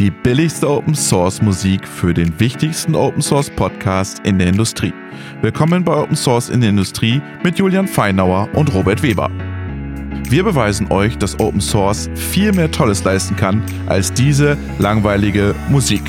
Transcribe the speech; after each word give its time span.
Die 0.00 0.10
billigste 0.10 0.66
Open 0.66 0.94
Source 0.94 1.42
Musik 1.42 1.86
für 1.86 2.14
den 2.14 2.40
wichtigsten 2.40 2.94
Open 2.94 3.20
Source 3.20 3.50
Podcast 3.50 4.20
in 4.24 4.38
der 4.38 4.48
Industrie. 4.48 4.94
Willkommen 5.42 5.84
bei 5.84 5.94
Open 5.94 6.16
Source 6.16 6.48
in 6.48 6.62
der 6.62 6.70
Industrie 6.70 7.20
mit 7.44 7.58
Julian 7.58 7.86
Feinauer 7.86 8.48
und 8.54 8.72
Robert 8.72 9.02
Weber. 9.02 9.30
Wir 10.26 10.42
beweisen 10.42 10.90
euch, 10.90 11.18
dass 11.18 11.38
Open 11.38 11.60
Source 11.60 12.08
viel 12.14 12.50
mehr 12.54 12.70
Tolles 12.70 13.04
leisten 13.04 13.36
kann 13.36 13.62
als 13.88 14.10
diese 14.10 14.56
langweilige 14.78 15.54
Musik. 15.68 16.04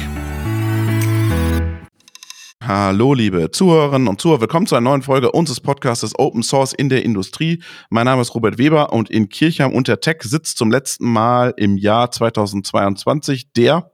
Hallo, 2.74 3.14
liebe 3.14 3.52
Zuhörerinnen 3.52 4.08
und 4.08 4.22
Zuhörer. 4.22 4.40
Willkommen 4.40 4.66
zu 4.66 4.76
einer 4.76 4.90
neuen 4.90 5.02
Folge 5.02 5.34
unseres 5.34 5.60
Podcasts 5.60 6.18
Open 6.18 6.42
Source 6.42 6.72
in 6.72 6.88
der 6.88 7.04
Industrie. 7.04 7.62
Mein 7.90 8.06
Name 8.06 8.22
ist 8.22 8.34
Robert 8.34 8.58
Weber 8.58 8.94
und 8.94 9.10
in 9.10 9.28
Kirchheim 9.28 9.74
unter 9.74 10.00
Tech 10.00 10.22
sitzt 10.22 10.58
zum 10.58 10.72
letzten 10.72 11.12
Mal 11.12 11.54
im 11.58 11.76
Jahr 11.76 12.12
2022 12.12 13.52
der 13.52 13.92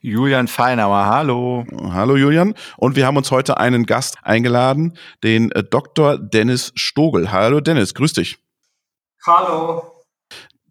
Julian 0.00 0.46
Feinauer, 0.46 1.06
hallo. 1.06 1.64
Hallo 1.90 2.14
Julian. 2.14 2.54
Und 2.76 2.94
wir 2.94 3.04
haben 3.04 3.16
uns 3.16 3.32
heute 3.32 3.56
einen 3.56 3.84
Gast 3.84 4.18
eingeladen, 4.22 4.96
den 5.24 5.50
äh, 5.50 5.64
Dr. 5.64 6.16
Dennis 6.16 6.70
Stogel. 6.76 7.32
Hallo 7.32 7.60
Dennis, 7.60 7.94
grüß 7.94 8.12
dich. 8.12 8.38
Hallo. 9.26 9.90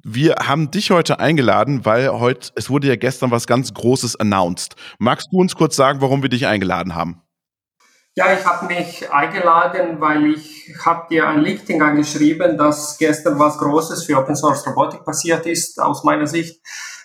Wir 0.01 0.35
haben 0.35 0.71
dich 0.71 0.91
heute 0.91 1.20
eingeladen, 1.20 1.84
weil 1.84 2.09
heute, 2.09 2.51
es 2.55 2.70
wurde 2.70 2.87
ja 2.87 2.95
gestern 2.95 3.31
was 3.31 3.48
ganz 3.48 3.73
Großes 3.73 4.15
announced. 4.15 4.77
Magst 4.98 5.27
du 5.34 5.39
uns 5.39 5.55
kurz 5.55 5.75
sagen, 5.75 5.99
warum 5.99 6.21
wir 6.21 6.29
dich 6.29 6.48
eingeladen 6.48 6.95
haben? 6.95 7.23
Ja, 8.16 8.31
ich 8.31 8.45
habe 8.45 8.67
mich 8.67 9.12
eingeladen, 9.12 9.99
weil 9.99 10.27
ich 10.27 10.71
habe 10.85 11.08
dir 11.09 11.27
ein 11.27 11.40
LinkedIn 11.41 11.81
angeschrieben, 11.81 12.59
dass 12.59 12.99
gestern 12.99 13.40
was 13.40 13.58
Großes 13.58 14.05
für 14.05 14.20
Open 14.20 14.35
Source 14.35 14.67
Robotik 14.67 15.04
passiert 15.04 15.48
ist, 15.48 15.81
aus 15.81 16.04
meiner 16.04 16.27
Sicht, 16.27 16.62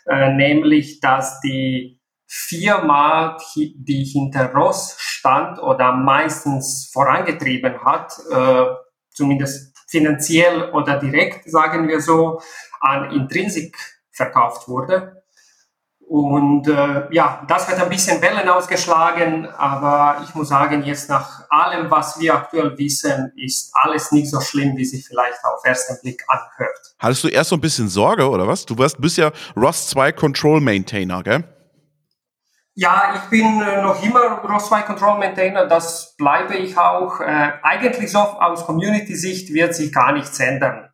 äh, 0.07 0.35
nämlich, 0.35 1.01
dass 1.01 1.41
die 1.41 1.99
Firma, 2.27 3.39
die 3.57 4.05
hinter 4.05 4.53
Ross 4.53 4.97
stand 4.99 5.59
oder 5.63 5.93
meistens 5.93 6.91
vorangetrieben 6.93 7.83
hat, 7.83 8.13
äh, 8.31 8.67
zumindest 9.11 9.79
finanziell 9.89 10.71
oder 10.73 10.99
direkt, 10.99 11.51
sagen 11.51 11.89
wir 11.89 12.03
so, 12.03 12.43
an 12.81 13.13
Intrinsic 13.13 13.75
verkauft 14.13 14.69
wurde. 14.69 15.18
Und 16.09 16.67
äh, 16.69 17.07
ja, 17.11 17.45
das 17.47 17.69
wird 17.69 17.79
ein 17.79 17.91
bisschen 17.91 18.23
Wellen 18.23 18.49
ausgeschlagen, 18.49 19.47
aber 19.59 20.23
ich 20.25 20.35
muss 20.35 20.49
sagen, 20.49 20.83
jetzt 20.83 21.11
nach 21.11 21.45
allem, 21.51 21.91
was 21.91 22.19
wir 22.19 22.35
aktuell 22.35 22.79
wissen, 22.79 23.31
ist 23.37 23.71
alles 23.75 24.11
nicht 24.11 24.31
so 24.31 24.41
schlimm, 24.41 24.75
wie 24.79 24.87
sich 24.87 25.07
vielleicht 25.07 25.45
auf 25.45 25.63
ersten 25.65 26.01
Blick 26.01 26.25
anhört. 26.27 26.95
Hattest 26.99 27.25
du 27.25 27.29
erst 27.29 27.51
so 27.51 27.57
ein 27.57 27.61
bisschen 27.61 27.89
Sorge 27.89 28.27
oder 28.27 28.49
was? 28.49 28.65
Du 28.65 28.79
warst, 28.79 28.99
bist 28.99 29.19
ja 29.19 29.31
ROS 29.55 29.89
2 29.89 30.13
Control 30.13 30.63
Maintainer, 30.63 31.23
gell? 31.23 31.45
Ja, 32.75 33.13
ich 33.17 33.29
bin 33.29 33.61
äh, 33.61 33.83
noch 33.83 34.03
immer 34.03 34.41
ROS 34.49 34.69
2 34.69 34.83
Control 34.83 35.19
Maintainer, 35.19 35.67
das 35.67 36.15
bleibe 36.17 36.57
ich 36.57 36.79
auch. 36.79 37.21
Äh, 37.21 37.53
eigentlich 37.63 38.11
so 38.11 38.19
aus 38.19 38.65
Community-Sicht 38.65 39.53
wird 39.53 39.75
sich 39.75 39.93
gar 39.93 40.13
nichts 40.13 40.41
ändern. 40.41 40.89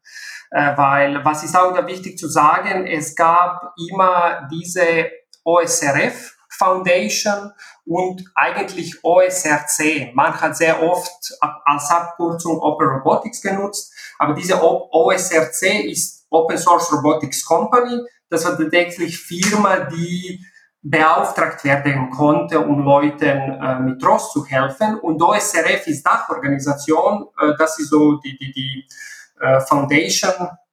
Äh, 0.55 0.77
weil 0.77 1.24
was 1.24 1.42
ist 1.42 1.56
auch 1.56 1.74
da 1.74 1.84
wichtig 1.84 2.16
zu 2.16 2.28
sagen, 2.28 2.86
es 2.86 3.16
gab 3.16 3.74
immer 3.91 4.48
diese 4.52 5.10
OSRF 5.42 6.36
Foundation 6.48 7.50
und 7.84 8.24
eigentlich 8.36 9.02
OSRC. 9.02 10.14
Man 10.14 10.41
hat 10.41 10.56
sehr 10.56 10.80
oft 10.80 11.36
als 11.41 11.91
Abkürzung 11.91 12.60
Open 12.60 12.86
Robotics 12.86 13.42
genutzt, 13.42 13.92
aber 14.16 14.34
diese 14.34 14.62
OSRC 14.62 15.86
ist 15.86 16.25
Open 16.30 16.56
Source 16.56 16.92
Robotics 16.92 17.44
Company. 17.44 18.02
Das 18.30 18.44
war 18.44 18.56
tatsächlich 18.56 19.19
Firma, 19.19 19.80
die 19.80 20.41
beauftragt 20.82 21.64
werden 21.64 22.10
konnte, 22.10 22.60
um 22.60 22.84
Leuten 22.84 23.27
äh, 23.27 23.80
mit 23.80 24.06
ROS 24.06 24.32
zu 24.32 24.47
helfen. 24.47 25.00
Und 25.00 25.20
OSRF 25.20 25.88
ist 25.88 26.06
Dachorganisation, 26.06 27.27
äh, 27.41 27.55
das 27.58 27.77
ist 27.80 27.91
so 27.91 28.19
die, 28.19 28.38
die, 28.38 28.53
die 28.53 28.86
äh, 29.41 29.61
Foundation 29.61 30.33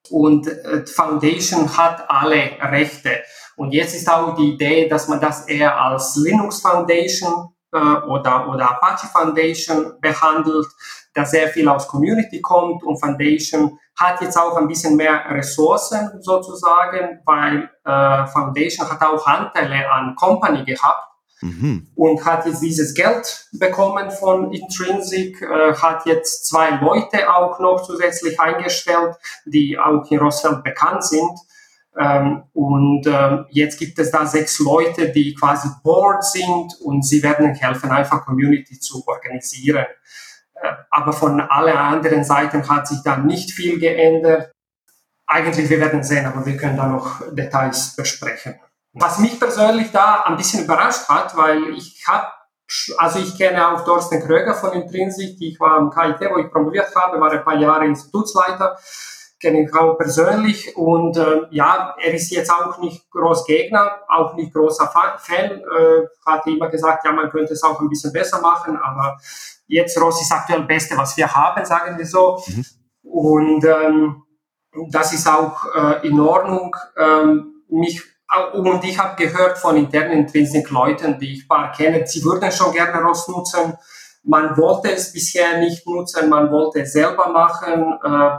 und 0.10 0.48
äh, 0.48 0.86
Foundation 0.86 1.78
hat 1.78 2.10
alle 2.10 2.52
Rechte. 2.62 3.22
Und 3.56 3.74
jetzt 3.74 3.96
ist 3.96 4.10
auch 4.10 4.36
die 4.36 4.54
Idee, 4.54 4.88
dass 4.88 5.08
man 5.08 5.20
das 5.20 5.48
eher 5.48 5.80
als 5.80 6.16
Linux 6.16 6.62
Foundation 6.62 7.54
äh, 7.72 7.78
oder, 7.78 8.50
oder 8.50 8.72
Apache 8.72 9.08
Foundation 9.08 9.94
behandelt, 10.02 10.68
da 11.14 11.26
sehr 11.26 11.50
viel 11.50 11.68
aus 11.68 11.88
Community 11.88 12.42
kommt 12.42 12.84
und 12.84 13.00
Foundation 13.00 13.78
hat 14.00 14.22
jetzt 14.22 14.38
auch 14.38 14.56
ein 14.58 14.68
bisschen 14.68 14.96
mehr 14.96 15.24
Ressourcen 15.30 16.22
sozusagen, 16.22 17.20
weil 17.26 17.70
äh, 17.86 18.28
Foundation 18.28 18.90
hat 18.90 19.02
auch 19.02 19.26
Anteile 19.28 19.92
an 19.92 20.16
Company 20.16 20.64
gehabt 20.64 21.11
Mhm. 21.42 21.88
Und 21.96 22.24
hat 22.24 22.46
jetzt 22.46 22.62
dieses 22.62 22.94
Geld 22.94 23.48
bekommen 23.52 24.12
von 24.12 24.54
Intrinsic, 24.54 25.42
äh, 25.42 25.74
hat 25.74 26.06
jetzt 26.06 26.48
zwei 26.48 26.70
Leute 26.82 27.34
auch 27.34 27.60
noch 27.60 27.82
zusätzlich 27.82 28.40
eingestellt, 28.40 29.16
die 29.46 29.78
auch 29.78 30.10
in 30.12 30.20
Rossfeld 30.20 30.64
bekannt 30.64 31.04
sind. 31.04 31.40
Ähm, 31.98 32.44
und 32.54 33.06
äh, 33.06 33.40
jetzt 33.50 33.80
gibt 33.80 34.00
es 34.00 34.12
da 34.12 34.26
sechs 34.26 34.60
Leute, 34.60 35.10
die 35.10 35.34
quasi 35.34 35.68
Board 35.84 36.24
sind 36.24 36.80
und 36.82 37.06
sie 37.06 37.22
werden 37.22 37.54
helfen, 37.54 37.92
einfach 37.92 38.26
Community 38.26 38.80
zu 38.80 39.04
organisieren. 39.08 39.86
Äh, 40.54 40.74
aber 40.90 41.12
von 41.12 41.42
allen 41.42 41.78
anderen 41.78 42.24
Seiten 42.24 42.68
hat 42.70 42.88
sich 42.88 43.00
da 43.04 43.18
nicht 43.18 43.52
viel 43.52 43.80
geändert. 43.80 44.52
Eigentlich, 45.28 45.70
wir 45.70 45.80
werden 45.80 46.04
sehen, 46.04 46.26
aber 46.26 46.46
wir 46.46 46.56
können 46.56 46.78
da 46.78 46.88
noch 46.88 47.22
Details 47.34 47.96
besprechen. 47.96 48.60
Was 48.94 49.20
mich 49.20 49.40
persönlich 49.40 49.92
da 49.92 50.24
ein 50.26 50.36
bisschen 50.36 50.66
überrascht 50.66 51.08
hat, 51.08 51.36
weil 51.38 51.70
ich 51.70 52.04
habe, 52.08 52.28
also 52.98 53.20
ich 53.20 53.38
kenne 53.38 53.70
auch 53.70 53.86
Thorsten 53.86 54.22
Kröger 54.22 54.54
von 54.54 54.74
Intrinsic, 54.74 55.40
ich 55.40 55.60
war 55.60 55.78
am 55.78 55.90
KIT, 55.90 56.30
wo 56.30 56.38
ich 56.38 56.52
promoviert 56.52 56.94
habe, 56.96 57.20
war 57.20 57.32
ein 57.32 57.44
paar 57.44 57.58
Jahre 57.58 57.86
Institutsleiter, 57.86 58.78
kenne 59.40 59.64
ich 59.64 59.74
auch 59.74 59.96
persönlich 59.96 60.76
und 60.76 61.16
äh, 61.16 61.44
ja, 61.52 61.96
er 62.00 62.14
ist 62.14 62.30
jetzt 62.32 62.52
auch 62.52 62.80
nicht 62.80 63.10
groß 63.12 63.46
Gegner, 63.46 64.02
auch 64.10 64.36
nicht 64.36 64.54
großer 64.54 64.88
Fan, 64.88 65.52
äh, 65.52 66.08
hat 66.26 66.46
immer 66.48 66.70
gesagt, 66.70 67.06
ja, 67.06 67.14
man 67.14 67.30
könnte 67.30 67.54
es 67.54 67.64
auch 67.64 67.80
ein 67.80 67.90
bisschen 67.90 68.12
besser 68.12 68.42
machen, 68.42 68.78
aber 68.78 69.18
jetzt 69.68 70.00
Ross 70.00 70.22
ist 70.22 70.34
aktuell 70.34 70.60
das 70.60 70.68
Beste, 70.68 70.98
was 70.98 71.16
wir 71.16 71.34
haben, 71.34 71.66
sagen 71.66 71.98
wir 71.98 72.06
so. 72.06 72.44
Mhm. 72.46 72.66
Und 73.04 73.66
ähm, 73.66 74.24
das 74.90 75.14
ist 75.14 75.28
auch 75.28 75.66
äh, 75.76 76.08
in 76.08 76.20
Ordnung. 76.20 76.76
Ähm, 76.98 77.64
mich 77.70 78.04
und 78.54 78.84
ich 78.84 78.98
habe 78.98 79.22
gehört 79.22 79.58
von 79.58 79.76
internen 79.76 80.20
Intrinsic-Leuten, 80.20 81.20
die 81.20 81.34
ich 81.34 81.48
paar 81.48 81.72
kenne, 81.72 82.06
sie 82.08 82.24
würden 82.24 82.52
schon 82.52 82.72
gerne 82.72 83.02
ROS 83.02 83.28
nutzen. 83.28 83.78
Man 84.24 84.56
wollte 84.56 84.92
es 84.92 85.12
bisher 85.12 85.58
nicht 85.58 85.86
nutzen, 85.88 86.30
man 86.30 86.52
wollte 86.52 86.82
es 86.82 86.94
selber 86.94 87.30
machen. 87.30 88.00
Äh, 88.04 88.38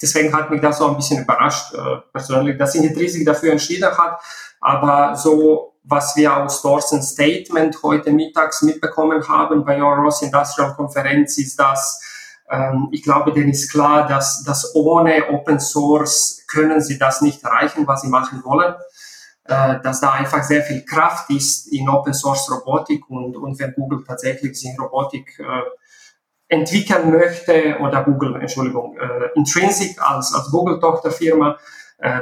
deswegen 0.00 0.34
hat 0.34 0.50
mich 0.50 0.60
das 0.60 0.78
so 0.78 0.88
ein 0.88 0.96
bisschen 0.96 1.22
überrascht, 1.22 1.74
äh, 1.74 1.98
persönlich, 2.12 2.58
dass 2.58 2.74
Intrinsic 2.74 3.24
dafür 3.24 3.52
entschieden 3.52 3.96
hat. 3.96 4.20
Aber 4.60 5.14
so, 5.14 5.74
was 5.84 6.16
wir 6.16 6.36
aus 6.36 6.62
Dorsens 6.62 7.10
Statement 7.10 7.80
heute 7.82 8.10
mittags 8.10 8.62
mitbekommen 8.62 9.26
haben 9.28 9.64
bei 9.64 9.76
der 9.76 9.84
ROS 9.84 10.22
Industrial 10.22 10.74
Konferenz, 10.74 11.38
ist, 11.38 11.60
dass 11.60 12.00
ähm, 12.50 12.88
ich 12.92 13.02
glaube, 13.02 13.32
denen 13.32 13.50
ist 13.50 13.70
klar, 13.70 14.06
dass, 14.06 14.44
dass 14.44 14.74
ohne 14.74 15.30
Open 15.30 15.60
Source 15.60 16.44
können 16.46 16.80
sie 16.80 16.98
das 16.98 17.20
nicht 17.20 17.42
erreichen, 17.42 17.86
was 17.86 18.02
sie 18.02 18.08
machen 18.08 18.42
wollen. 18.44 18.74
Äh, 19.48 19.80
dass 19.80 20.00
da 20.00 20.10
einfach 20.10 20.42
sehr 20.42 20.62
viel 20.62 20.84
Kraft 20.84 21.30
ist 21.30 21.72
in 21.72 21.88
Open 21.88 22.12
Source 22.12 22.50
Robotik 22.50 23.08
und, 23.08 23.36
und 23.36 23.56
wenn 23.60 23.74
Google 23.74 24.02
tatsächlich 24.04 24.58
sich 24.58 24.76
Robotik 24.76 25.38
äh, 25.38 25.44
entwickeln 26.48 27.12
möchte 27.12 27.78
oder 27.80 28.02
Google, 28.02 28.40
Entschuldigung, 28.40 28.98
äh, 28.98 29.30
Intrinsic 29.36 30.02
als, 30.02 30.34
als 30.34 30.50
Google-Tochterfirma, 30.50 31.58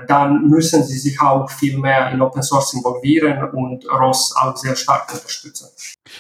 dann 0.06 0.48
müssen 0.48 0.84
sie 0.84 0.98
sich 0.98 1.20
auch 1.20 1.50
viel 1.50 1.78
mehr 1.78 2.10
in 2.12 2.22
Open 2.22 2.42
Source 2.42 2.74
involvieren 2.74 3.42
und 3.50 3.84
ROS 3.90 4.34
auch 4.36 4.56
sehr 4.56 4.76
stark 4.76 5.12
unterstützen. 5.12 5.68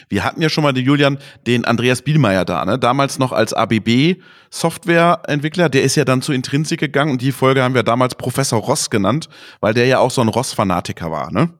Wir 0.08 0.24
hatten 0.24 0.42
ja 0.42 0.48
schon 0.48 0.64
mal 0.64 0.72
den 0.72 0.84
Julian, 0.84 1.18
den 1.46 1.64
Andreas 1.64 2.02
Bielmeier 2.02 2.44
da, 2.44 2.64
ne? 2.64 2.78
damals 2.78 3.18
noch 3.18 3.32
als 3.32 3.52
ABB 3.52 4.16
Softwareentwickler, 4.50 5.68
der 5.68 5.82
ist 5.82 5.94
ja 5.96 6.04
dann 6.04 6.22
zu 6.22 6.32
Intrinsic 6.32 6.80
gegangen 6.80 7.12
und 7.12 7.22
die 7.22 7.32
Folge 7.32 7.62
haben 7.62 7.74
wir 7.74 7.82
damals 7.82 8.14
Professor 8.14 8.60
Ross 8.60 8.90
genannt, 8.90 9.28
weil 9.60 9.74
der 9.74 9.86
ja 9.86 9.98
auch 9.98 10.10
so 10.10 10.20
ein 10.20 10.28
Ross-Fanatiker 10.28 11.10
war, 11.10 11.32
ne? 11.32 11.50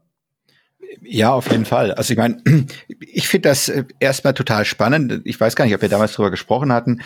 Ja, 1.03 1.33
auf 1.33 1.51
jeden 1.51 1.65
Fall. 1.65 1.93
Also 1.93 2.13
ich 2.13 2.19
meine, 2.19 2.43
ich 3.01 3.29
finde 3.29 3.49
das 3.49 3.69
äh, 3.69 3.85
erstmal 4.01 4.35
total 4.35 4.65
spannend. 4.65 5.23
Ich 5.25 5.39
weiß 5.41 5.57
gar 5.57 5.65
nicht, 5.65 5.75
ob 5.75 5.83
wir 5.83 5.89
damals 5.89 6.13
drüber 6.13 6.31
gesprochen 6.31 6.73
hatten. 6.73 7.03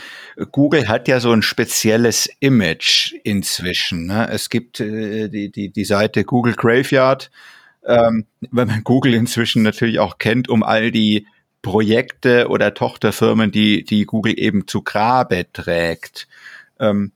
Google 0.53 0.89
hat 0.89 1.09
ja 1.09 1.21
so 1.21 1.33
ein 1.33 1.43
spezielles 1.43 2.29
Image 2.41 3.15
inzwischen. 3.25 4.07
Ne? 4.07 4.29
Es 4.31 4.51
gibt 4.51 4.81
äh, 4.81 5.29
die, 5.29 5.51
die, 5.51 5.71
die 5.71 5.85
Seite 5.85 6.25
Google 6.25 6.55
Graveyard, 6.55 7.31
ähm, 7.87 8.27
weil 8.51 8.67
man 8.67 8.85
Google 8.85 9.15
inzwischen 9.15 9.63
natürlich 9.63 9.99
auch 9.99 10.19
kennt, 10.19 10.49
um 10.49 10.63
all 10.63 10.91
die 10.91 11.27
Projekte 11.63 12.49
oder 12.49 12.75
Tochterfirmen, 12.75 13.51
die, 13.51 13.85
die 13.85 14.05
Google 14.05 14.35
eben 14.39 14.67
zu 14.67 14.83
Grabe 14.83 15.47
trägt. 15.53 16.29
Ähm, 16.79 17.13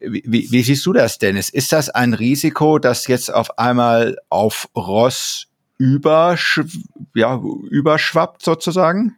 wie, 0.00 0.50
wie 0.50 0.62
siehst 0.62 0.86
du 0.86 0.92
das, 0.92 1.18
Dennis? 1.18 1.50
Ist 1.50 1.72
das 1.72 1.90
ein 1.90 2.14
Risiko, 2.14 2.78
dass 2.78 3.06
jetzt 3.06 3.32
auf 3.32 3.58
einmal 3.58 4.16
auf 4.28 4.68
Ross 4.74 5.49
übersch 5.80 6.60
ja, 7.14 7.40
überschwappt 7.70 8.42
sozusagen? 8.42 9.16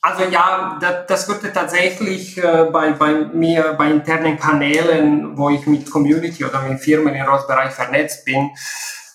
Also 0.00 0.24
ja, 0.24 0.78
das, 0.80 1.06
das 1.06 1.28
würde 1.28 1.52
tatsächlich 1.52 2.36
äh, 2.36 2.68
bei, 2.72 2.92
bei 2.92 3.12
mir, 3.26 3.74
bei 3.74 3.90
internen 3.90 4.36
Kanälen, 4.36 5.36
wo 5.36 5.50
ich 5.50 5.64
mit 5.66 5.88
Community 5.88 6.44
oder 6.44 6.62
mit 6.62 6.80
Firmen 6.80 7.14
im 7.14 7.24
ROS-Bereich 7.24 7.72
vernetzt 7.72 8.24
bin, 8.24 8.50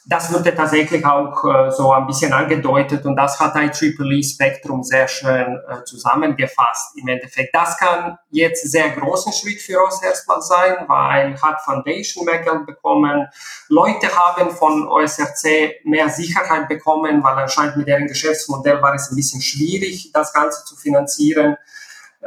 das 0.09 0.33
wurde 0.33 0.55
tatsächlich 0.55 1.05
auch 1.05 1.43
äh, 1.43 1.69
so 1.69 1.91
ein 1.91 2.07
bisschen 2.07 2.31
angedeutet 2.31 3.05
und 3.05 3.17
das 3.17 3.37
hat 3.41 3.55
IEEE 3.55 4.23
Spektrum 4.23 4.81
sehr 4.81 5.05
schön 5.07 5.59
äh, 5.67 5.83
zusammengefasst. 5.83 6.97
Im 6.97 7.09
Endeffekt, 7.09 7.53
das 7.53 7.77
kann 7.77 8.17
jetzt 8.29 8.71
sehr 8.71 8.89
großen 8.91 9.33
Schritt 9.33 9.61
für 9.61 9.83
uns 9.83 10.01
erstmal 10.01 10.41
sein, 10.41 10.85
weil 10.87 11.39
hat 11.41 11.61
Foundation 11.61 12.23
mehr 12.23 12.39
Geld 12.39 12.65
bekommen. 12.65 13.27
Leute 13.67 14.07
haben 14.15 14.49
von 14.51 14.87
OSRC 14.87 15.83
mehr 15.83 16.09
Sicherheit 16.09 16.69
bekommen, 16.69 17.21
weil 17.21 17.35
anscheinend 17.35 17.75
mit 17.75 17.89
deren 17.89 18.07
Geschäftsmodell 18.07 18.81
war 18.81 18.95
es 18.95 19.11
ein 19.11 19.15
bisschen 19.17 19.41
schwierig, 19.41 20.11
das 20.13 20.31
Ganze 20.31 20.63
zu 20.63 20.77
finanzieren. 20.77 21.57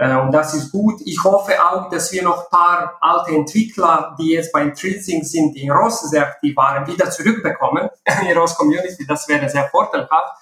Äh, 0.01 0.17
und 0.17 0.33
das 0.33 0.55
ist 0.55 0.73
gut. 0.73 1.03
Ich 1.05 1.23
hoffe 1.23 1.53
auch, 1.63 1.91
dass 1.91 2.11
wir 2.11 2.23
noch 2.23 2.45
ein 2.45 2.51
paar 2.51 2.97
alte 3.03 3.33
Entwickler, 3.33 4.17
die 4.19 4.31
jetzt 4.31 4.51
bei 4.51 4.63
Intrinsic 4.63 5.25
sind, 5.25 5.55
die 5.55 5.65
in 5.65 5.71
ROS 5.71 6.01
sehr 6.09 6.23
aktiv 6.23 6.57
waren, 6.57 6.87
wieder 6.87 7.11
zurückbekommen 7.11 7.91
in 8.05 8.27
die 8.27 8.33
ROS 8.33 8.55
Community. 8.55 9.07
Das 9.07 9.29
wäre 9.29 9.47
sehr 9.49 9.69
vorteilhaft. 9.69 10.33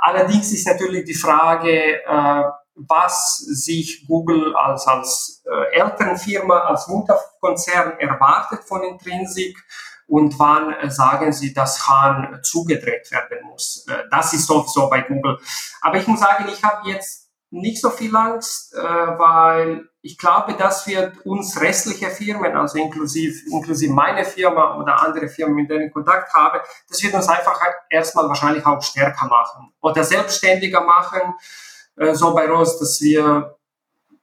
Allerdings 0.00 0.52
ist 0.52 0.66
natürlich 0.66 1.06
die 1.06 1.14
Frage, 1.14 2.04
äh, 2.04 2.42
was 2.74 3.38
sich 3.38 4.06
Google 4.06 4.54
als, 4.54 4.86
als 4.86 5.42
äh, 5.50 5.80
Elternfirma, 5.80 6.58
als 6.58 6.86
Mutterkonzern 6.86 7.98
erwartet 7.98 8.60
von 8.64 8.82
Intrinsic 8.82 9.56
und 10.06 10.38
wann 10.38 10.74
sagen 10.90 11.32
sie, 11.32 11.52
dass 11.52 11.88
Hahn 11.88 12.38
zugedreht 12.42 13.10
werden 13.10 13.46
muss. 13.48 13.84
Das 14.10 14.32
ist 14.32 14.46
sowieso 14.46 14.88
bei 14.88 15.02
Google. 15.02 15.38
Aber 15.82 15.98
ich 15.98 16.06
muss 16.06 16.20
sagen, 16.20 16.46
ich 16.48 16.62
habe 16.62 16.88
jetzt 16.88 17.27
nicht 17.50 17.80
so 17.80 17.90
viel 17.90 18.14
Angst, 18.14 18.74
äh, 18.74 18.78
weil 18.78 19.88
ich 20.02 20.18
glaube, 20.18 20.54
dass 20.54 20.86
wir 20.86 21.12
uns 21.24 21.60
restliche 21.60 22.10
Firmen, 22.10 22.56
also 22.56 22.78
inklusive, 22.78 23.50
inklusive 23.50 23.92
meine 23.92 24.24
Firma 24.24 24.78
oder 24.78 25.02
andere 25.02 25.28
Firmen, 25.28 25.54
mit 25.54 25.70
denen 25.70 25.88
ich 25.88 25.92
Kontakt 25.92 26.32
habe, 26.34 26.60
das 26.88 27.02
wird 27.02 27.14
uns 27.14 27.28
einfach 27.28 27.58
erstmal 27.90 28.28
wahrscheinlich 28.28 28.64
auch 28.66 28.82
stärker 28.82 29.26
machen 29.26 29.72
oder 29.80 30.04
selbstständiger 30.04 30.82
machen, 30.82 31.34
äh, 31.96 32.14
so 32.14 32.34
bei 32.34 32.46
Rose, 32.46 32.78
dass 32.78 33.00
wir 33.00 33.56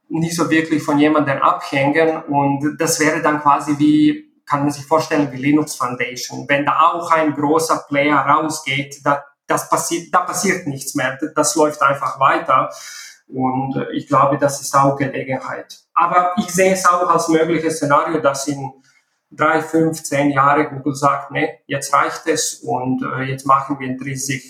nicht 0.07 0.35
so 0.35 0.49
wirklich 0.49 0.83
von 0.83 0.99
jemandem 0.99 1.41
abhängen 1.41 2.23
und 2.23 2.77
das 2.79 2.99
wäre 2.99 3.21
dann 3.21 3.41
quasi 3.41 3.77
wie, 3.79 4.31
kann 4.45 4.61
man 4.61 4.71
sich 4.71 4.85
vorstellen, 4.85 5.31
wie 5.31 5.37
Linux 5.37 5.75
Foundation. 5.75 6.45
Wenn 6.47 6.65
da 6.65 6.91
auch 6.91 7.09
ein 7.11 7.33
großer 7.33 7.85
Player 7.87 8.17
rausgeht, 8.17 9.01
da, 9.03 9.23
das 9.47 9.67
passiert, 9.67 10.13
da 10.13 10.19
passiert 10.19 10.67
nichts 10.67 10.93
mehr, 10.93 11.17
das 11.35 11.55
läuft 11.55 11.81
einfach 11.81 12.19
weiter. 12.19 12.69
Und 13.27 13.75
äh, 13.75 13.91
ich 13.93 14.07
glaube, 14.07 14.37
das 14.37 14.61
ist 14.61 14.75
auch 14.75 14.97
Gelegenheit. 14.97 15.79
Aber 15.93 16.33
ich 16.37 16.47
sehe 16.47 16.73
es 16.73 16.85
auch 16.85 17.09
als 17.09 17.27
mögliches 17.27 17.77
Szenario, 17.77 18.19
dass 18.19 18.47
in 18.47 18.71
drei, 19.31 19.61
fünf, 19.61 20.03
zehn 20.03 20.31
Jahre 20.31 20.69
Google 20.69 20.95
sagt, 20.95 21.31
ne, 21.31 21.59
jetzt 21.67 21.93
reicht 21.93 22.27
es 22.27 22.55
und 22.55 23.03
äh, 23.03 23.23
jetzt 23.23 23.45
machen 23.45 23.79
wir 23.79 23.87
Intrinsic 23.87 24.43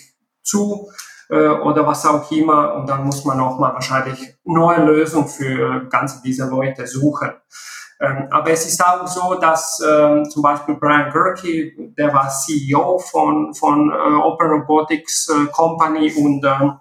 zu 0.43 0.89
äh, 1.29 1.47
oder 1.47 1.85
was 1.87 2.05
auch 2.05 2.29
immer 2.31 2.75
und 2.75 2.87
dann 2.87 3.03
muss 3.03 3.25
man 3.25 3.37
nochmal 3.37 3.73
wahrscheinlich 3.73 4.35
neue 4.43 4.83
Lösungen 4.83 5.27
für 5.27 5.87
ganz 5.89 6.21
diese 6.21 6.45
Leute 6.45 6.85
suchen. 6.87 7.31
Ähm, 7.99 8.27
aber 8.29 8.51
es 8.51 8.65
ist 8.65 8.83
auch 8.83 9.07
so, 9.07 9.35
dass 9.35 9.81
ähm, 9.87 10.29
zum 10.29 10.43
Beispiel 10.43 10.75
Brian 10.75 11.11
Gerke, 11.11 11.71
der 11.97 12.13
war 12.13 12.29
CEO 12.29 12.99
von, 12.99 13.53
von 13.53 13.89
äh, 13.89 13.95
Open 13.95 14.49
Robotics 14.49 15.29
äh, 15.29 15.45
Company 15.51 16.13
und 16.13 16.43
ähm, 16.43 16.73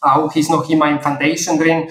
auch 0.00 0.34
ist 0.34 0.50
noch 0.50 0.68
immer 0.68 0.88
in 0.90 1.00
Foundation 1.00 1.58
drin. 1.58 1.88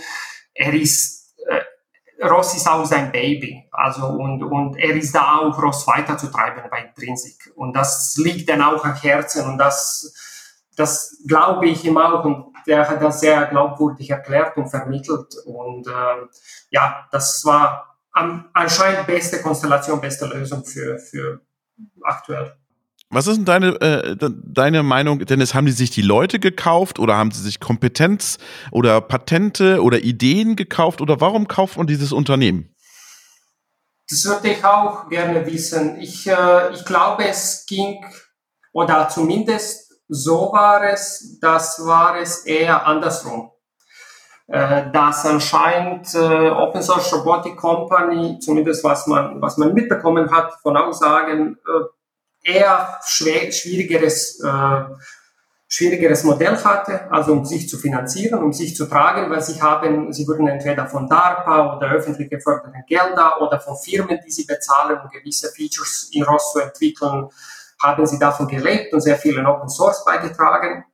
Er 0.54 0.74
ist, 0.74 1.36
äh, 1.48 2.26
Ross 2.26 2.56
ist 2.56 2.68
auch 2.68 2.86
sein 2.86 3.12
Baby. 3.12 3.68
Also, 3.72 4.08
und, 4.08 4.44
und 4.44 4.78
er 4.78 4.96
ist 4.96 5.14
da 5.14 5.38
auch, 5.38 5.62
Ross 5.62 5.86
weiterzutreiben 5.88 6.64
bei 6.70 6.86
Intrinsic. 6.86 7.52
Und 7.56 7.74
das 7.74 8.16
liegt 8.18 8.50
dann 8.50 8.62
auch 8.62 8.84
am 8.84 8.96
Herzen 8.96 9.46
und 9.46 9.58
das, 9.58 10.14
das 10.76 11.22
glaube 11.28 11.68
ich 11.68 11.86
ihm 11.86 11.98
auch. 11.98 12.24
Und 12.26 12.54
der 12.66 12.88
hat 12.88 13.02
das 13.02 13.20
sehr 13.20 13.46
glaubwürdig 13.46 14.10
erklärt 14.10 14.58
und 14.58 14.70
vermittelt. 14.70 15.36
Und 15.46 15.88
äh, 15.88 16.28
ja, 16.70 17.08
das 17.12 17.44
war 17.46 17.98
anscheinend 18.54 19.08
beste 19.08 19.42
Konstellation, 19.42 20.02
beste 20.02 20.26
Lösung 20.26 20.66
für, 20.66 20.98
für 20.98 21.42
aktuell. 22.02 22.57
Was 23.10 23.28
ist 23.28 23.38
denn 23.38 23.46
deine, 23.46 23.80
äh, 23.80 24.18
deine 24.20 24.84
Meinung, 24.84 25.20
Dennis? 25.20 25.54
Haben 25.54 25.66
die 25.66 25.72
sich 25.72 25.92
die 25.92 26.02
Leute 26.02 26.40
gekauft 26.40 27.00
oder 27.00 27.16
haben 27.16 27.32
sie 27.32 27.42
sich 27.42 27.62
Kompetenz 27.62 28.38
oder 28.72 29.00
Patente 29.00 29.82
oder 29.82 30.00
Ideen 30.00 30.58
gekauft 30.58 31.00
oder 31.00 31.22
warum 31.22 31.48
kauft 31.48 31.78
man 31.78 31.88
dieses 31.88 32.12
Unternehmen? 32.12 32.76
Das 34.10 34.26
würde 34.26 34.50
ich 34.50 34.64
auch 34.64 35.08
gerne 35.10 35.46
wissen. 35.46 36.00
Ich, 36.00 36.28
äh, 36.28 36.74
ich 36.74 36.84
glaube, 36.84 37.26
es 37.26 37.66
ging, 37.66 38.06
oder 38.74 39.08
zumindest 39.10 39.88
so 40.10 40.52
war 40.52 40.84
es, 40.84 41.40
das 41.42 41.86
war 41.86 42.20
es 42.20 42.46
eher 42.46 42.86
andersrum. 42.86 43.52
Äh, 44.48 44.92
dass 44.92 45.26
anscheinend 45.26 46.14
äh, 46.14 46.50
Open 46.50 46.82
Source 46.82 47.14
Robotic 47.14 47.58
Company, 47.58 48.40
zumindest 48.40 48.82
was 48.84 49.06
man, 49.08 49.42
was 49.42 49.58
man 49.58 49.74
mitbekommen 49.74 50.32
hat 50.32 50.54
von 50.62 50.78
Aussagen, 50.78 51.58
äh, 51.58 51.97
eher 52.48 53.00
schwer, 53.06 53.52
schwierigeres, 53.52 54.40
äh, 54.42 54.84
schwierigeres 55.68 56.24
Modell 56.24 56.56
hatte, 56.64 57.12
also 57.12 57.34
um 57.34 57.46
sich 57.46 57.68
zu 57.68 57.78
finanzieren, 57.78 58.42
um 58.42 58.54
sich 58.54 58.76
zu 58.76 58.86
tragen, 58.86 59.30
weil 59.30 59.42
sie 59.42 59.62
haben, 59.62 60.14
sie 60.14 60.26
wurden 60.28 60.48
entweder 60.48 60.88
von 60.88 61.10
DARPA 61.10 61.76
oder 61.76 61.92
öffentlich 61.92 62.30
geförderten 62.30 62.84
Gelder 62.88 63.42
oder 63.42 63.60
von 63.60 63.76
Firmen, 63.76 64.20
die 64.26 64.32
sie 64.32 64.46
bezahlen, 64.46 65.00
um 65.04 65.10
gewisse 65.10 65.50
Features 65.50 66.10
in 66.14 66.24
ROS 66.24 66.54
zu 66.54 66.60
entwickeln, 66.60 67.28
haben 67.84 68.06
sie 68.08 68.18
davon 68.18 68.48
gelebt 68.48 68.94
und 68.94 69.02
sehr 69.02 69.18
viel 69.18 69.38
in 69.38 69.46
Open 69.46 69.70
Source 69.70 70.06
beigetragen. 70.06 70.86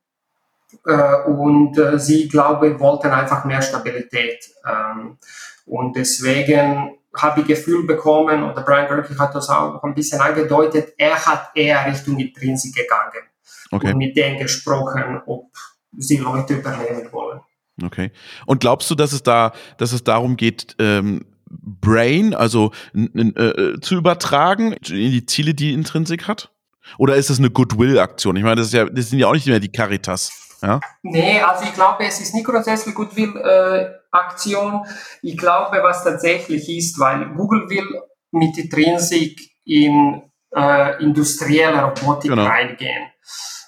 Äh, 0.88 1.24
und 1.30 1.78
äh, 1.78 2.00
sie, 2.00 2.28
glaube 2.28 2.70
ich, 2.70 2.80
wollten 2.80 3.12
einfach 3.12 3.46
mehr 3.46 3.62
Stabilität. 3.62 4.50
Ähm, 4.68 5.20
und 5.68 5.96
deswegen 5.96 6.98
habe 7.15 7.42
ich 7.42 7.48
Gefühl 7.48 7.86
bekommen, 7.86 8.44
oder 8.44 8.62
Brian 8.63 8.88
Gerke 8.88 9.18
hat 9.18 9.36
das 9.36 9.50
auch 9.50 9.83
ein 9.83 9.94
bisschen 9.94 10.19
angedeutet, 10.19 10.94
er 10.98 11.25
hat 11.25 11.51
eher 11.56 11.86
Richtung 11.86 12.19
Intrinsik 12.19 12.75
gegangen 12.75 13.27
okay. 13.71 13.92
und 13.92 13.98
mit 13.98 14.15
denen 14.18 14.39
gesprochen, 14.39 15.21
ob 15.25 15.51
sie 15.98 16.17
Leute 16.17 16.55
übernehmen 16.55 17.12
wollen. 17.12 17.41
Okay. 17.84 18.12
Und 18.46 18.62
glaubst 18.62 18.89
du, 18.89 18.96
dass 18.96 19.13
es 19.13 19.24
da, 19.24 19.53
dass 19.77 19.93
es 19.93 20.03
darum 20.03 20.38
geht, 20.38 20.75
ähm, 20.79 21.25
Brain, 21.50 22.34
also 22.34 22.72
äh, 22.93 23.79
zu 23.79 23.96
übertragen 23.96 24.74
in 24.74 25.12
die 25.12 25.25
Ziele, 25.25 25.53
die 25.53 25.74
Intrinsik 25.74 26.27
hat? 26.27 26.51
Oder 26.98 27.15
ist 27.15 27.29
das 27.29 27.39
eine 27.39 27.50
Goodwill-Aktion? 27.50 28.36
Ich 28.36 28.43
meine, 28.43 28.58
das, 28.58 28.67
ist 28.67 28.74
ja, 28.74 28.86
das 28.86 29.10
sind 29.10 29.20
ja 29.20 29.27
auch 29.27 29.34
nicht 29.34 29.48
mehr 29.48 29.60
die 29.60 29.72
Caritas. 29.72 30.52
Ja? 30.63 30.79
Nee, 31.01 31.41
also 31.41 31.65
ich 31.65 31.74
glaube, 31.74 32.05
es 32.05 32.22
ist 32.22 32.34
nicht 32.34 32.46
grundsätzlich 32.46 32.96
Goodwill-Aktion. 32.96 34.74
Äh, 34.75 34.88
ich 35.22 35.38
glaube, 35.38 35.84
was 35.84 36.03
tatsächlich 36.03 36.70
ist, 36.70 36.98
weil 37.00 37.34
Google 37.36 37.70
will 37.70 38.01
mit 38.32 38.58
Intrinsic 38.58 39.39
in 39.65 40.24
äh, 40.55 41.03
industrielle 41.03 41.84
Robotik 41.84 42.32
genau. 42.32 42.46
reingehen. 42.46 43.10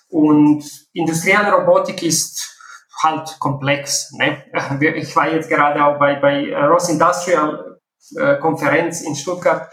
Und 0.10 0.64
industrielle 0.94 1.52
Robotik 1.52 2.02
ist 2.02 2.56
halt 3.04 3.38
komplex. 3.40 4.12
Ne? 4.14 4.44
Ich 4.96 5.16
war 5.16 5.30
jetzt 5.30 5.50
gerade 5.50 5.84
auch 5.84 6.00
bei, 6.00 6.16
bei 6.16 6.56
Ross 6.56 6.90
Industrial 6.90 7.78
äh, 8.18 8.38
Konferenz 8.38 9.02
in 9.02 9.16
Stuttgart 9.16 9.70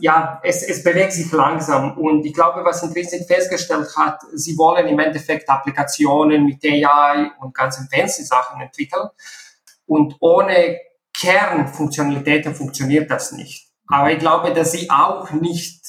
ja, 0.00 0.40
es, 0.42 0.62
es 0.62 0.82
bewegt 0.82 1.12
sich 1.12 1.30
langsam 1.32 1.96
und 1.98 2.24
ich 2.24 2.34
glaube, 2.34 2.64
was 2.64 2.82
Intrinsic 2.82 3.26
festgestellt 3.26 3.88
hat, 3.96 4.20
sie 4.32 4.56
wollen 4.56 4.86
im 4.86 4.98
Endeffekt 4.98 5.48
Applikationen 5.48 6.44
mit 6.44 6.64
AI 6.64 7.30
und 7.40 7.54
ganzen 7.54 7.88
fancy 7.88 8.24
Sachen 8.24 8.60
entwickeln 8.60 9.08
und 9.86 10.16
ohne 10.20 10.78
Kernfunktionalitäten 11.18 12.54
funktioniert 12.54 13.10
das 13.10 13.32
nicht. 13.32 13.68
Aber 13.88 14.12
ich 14.12 14.18
glaube, 14.18 14.52
dass 14.52 14.72
sie 14.72 14.88
auch 14.90 15.30
nicht 15.32 15.80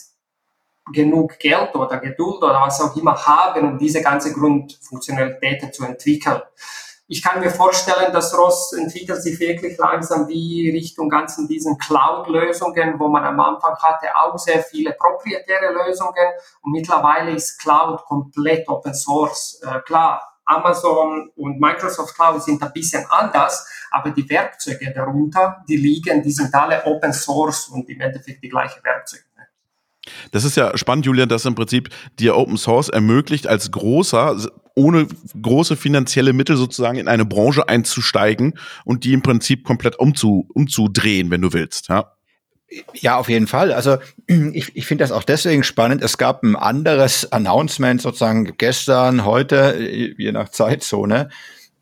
genug 0.92 1.38
Geld 1.40 1.76
oder 1.76 1.98
Geduld 2.00 2.42
oder 2.42 2.62
was 2.62 2.82
auch 2.82 2.96
immer 2.96 3.16
haben, 3.16 3.68
um 3.68 3.78
diese 3.78 4.02
ganze 4.02 4.34
Grundfunktionalitäten 4.34 5.72
zu 5.72 5.86
entwickeln 5.86 6.42
ich 7.12 7.24
kann 7.24 7.40
mir 7.40 7.50
vorstellen, 7.50 8.14
dass 8.14 8.38
ROS 8.38 8.72
entwickelt 8.74 9.24
sich 9.24 9.40
wirklich 9.40 9.80
langsam 9.80 10.28
wie 10.28 10.70
Richtung 10.70 11.10
ganzen 11.10 11.48
diesen 11.48 11.76
Cloud-Lösungen, 11.80 13.00
wo 13.00 13.08
man 13.08 13.24
am 13.24 13.40
Anfang 13.40 13.76
hatte 13.78 14.16
auch 14.16 14.38
sehr 14.38 14.62
viele 14.62 14.94
proprietäre 14.94 15.74
Lösungen 15.74 16.28
und 16.62 16.72
mittlerweile 16.72 17.32
ist 17.32 17.60
Cloud 17.60 18.06
komplett 18.06 18.70
Open 18.70 18.94
Source. 18.94 19.60
Äh, 19.64 19.80
klar, 19.80 20.38
Amazon 20.46 21.32
und 21.36 21.60
Microsoft 21.60 22.14
Cloud 22.14 22.44
sind 22.44 22.62
ein 22.62 22.74
bisschen 22.74 23.04
anders, 23.10 23.68
aber 23.90 24.12
die 24.12 24.30
Werkzeuge 24.30 24.94
darunter, 24.94 25.64
die 25.68 25.78
liegen, 25.78 26.22
die 26.22 26.32
sind 26.32 26.54
alle 26.54 26.86
Open 26.86 27.12
Source 27.12 27.70
und 27.70 27.90
im 27.90 28.02
Endeffekt 28.02 28.44
die 28.44 28.50
gleichen 28.50 28.84
Werkzeuge. 28.84 29.24
Das 30.32 30.44
ist 30.44 30.58
ja 30.58 30.78
spannend, 30.78 31.06
Julian, 31.06 31.30
dass 31.30 31.46
im 31.46 31.56
Prinzip 31.56 31.90
dir 32.20 32.36
Open 32.36 32.58
Source 32.58 32.90
ermöglicht, 32.90 33.48
als 33.48 33.72
großer, 33.72 34.38
ohne 34.76 35.08
große 35.42 35.76
finanzielle 35.76 36.34
Mittel 36.34 36.58
sozusagen 36.58 36.98
in 36.98 37.08
eine 37.08 37.26
Branche 37.26 37.68
einzusteigen 37.68 38.54
und 38.86 39.04
die 39.04 39.14
im 39.14 39.22
Prinzip 39.22 39.64
komplett 39.64 40.00
umzu, 40.00 40.48
umzudrehen, 40.54 41.32
wenn 41.32 41.42
du 41.42 41.54
willst. 41.54 41.90
Ja. 41.90 42.14
Ja, 42.94 43.18
auf 43.18 43.30
jeden 43.30 43.48
Fall. 43.48 43.74
Also 43.74 43.98
ich, 44.28 44.76
ich 44.76 44.86
finde 44.86 45.04
das 45.04 45.12
auch 45.12 45.24
deswegen 45.24 45.64
spannend. 45.64 46.04
Es 46.04 46.18
gab 46.18 46.44
ein 46.44 46.56
anderes 46.56 47.32
Announcement 47.32 48.02
sozusagen 48.02 48.56
gestern, 48.58 49.26
heute, 49.26 49.78
je 49.80 50.32
nach 50.32 50.50
Zeitzone. 50.50 51.30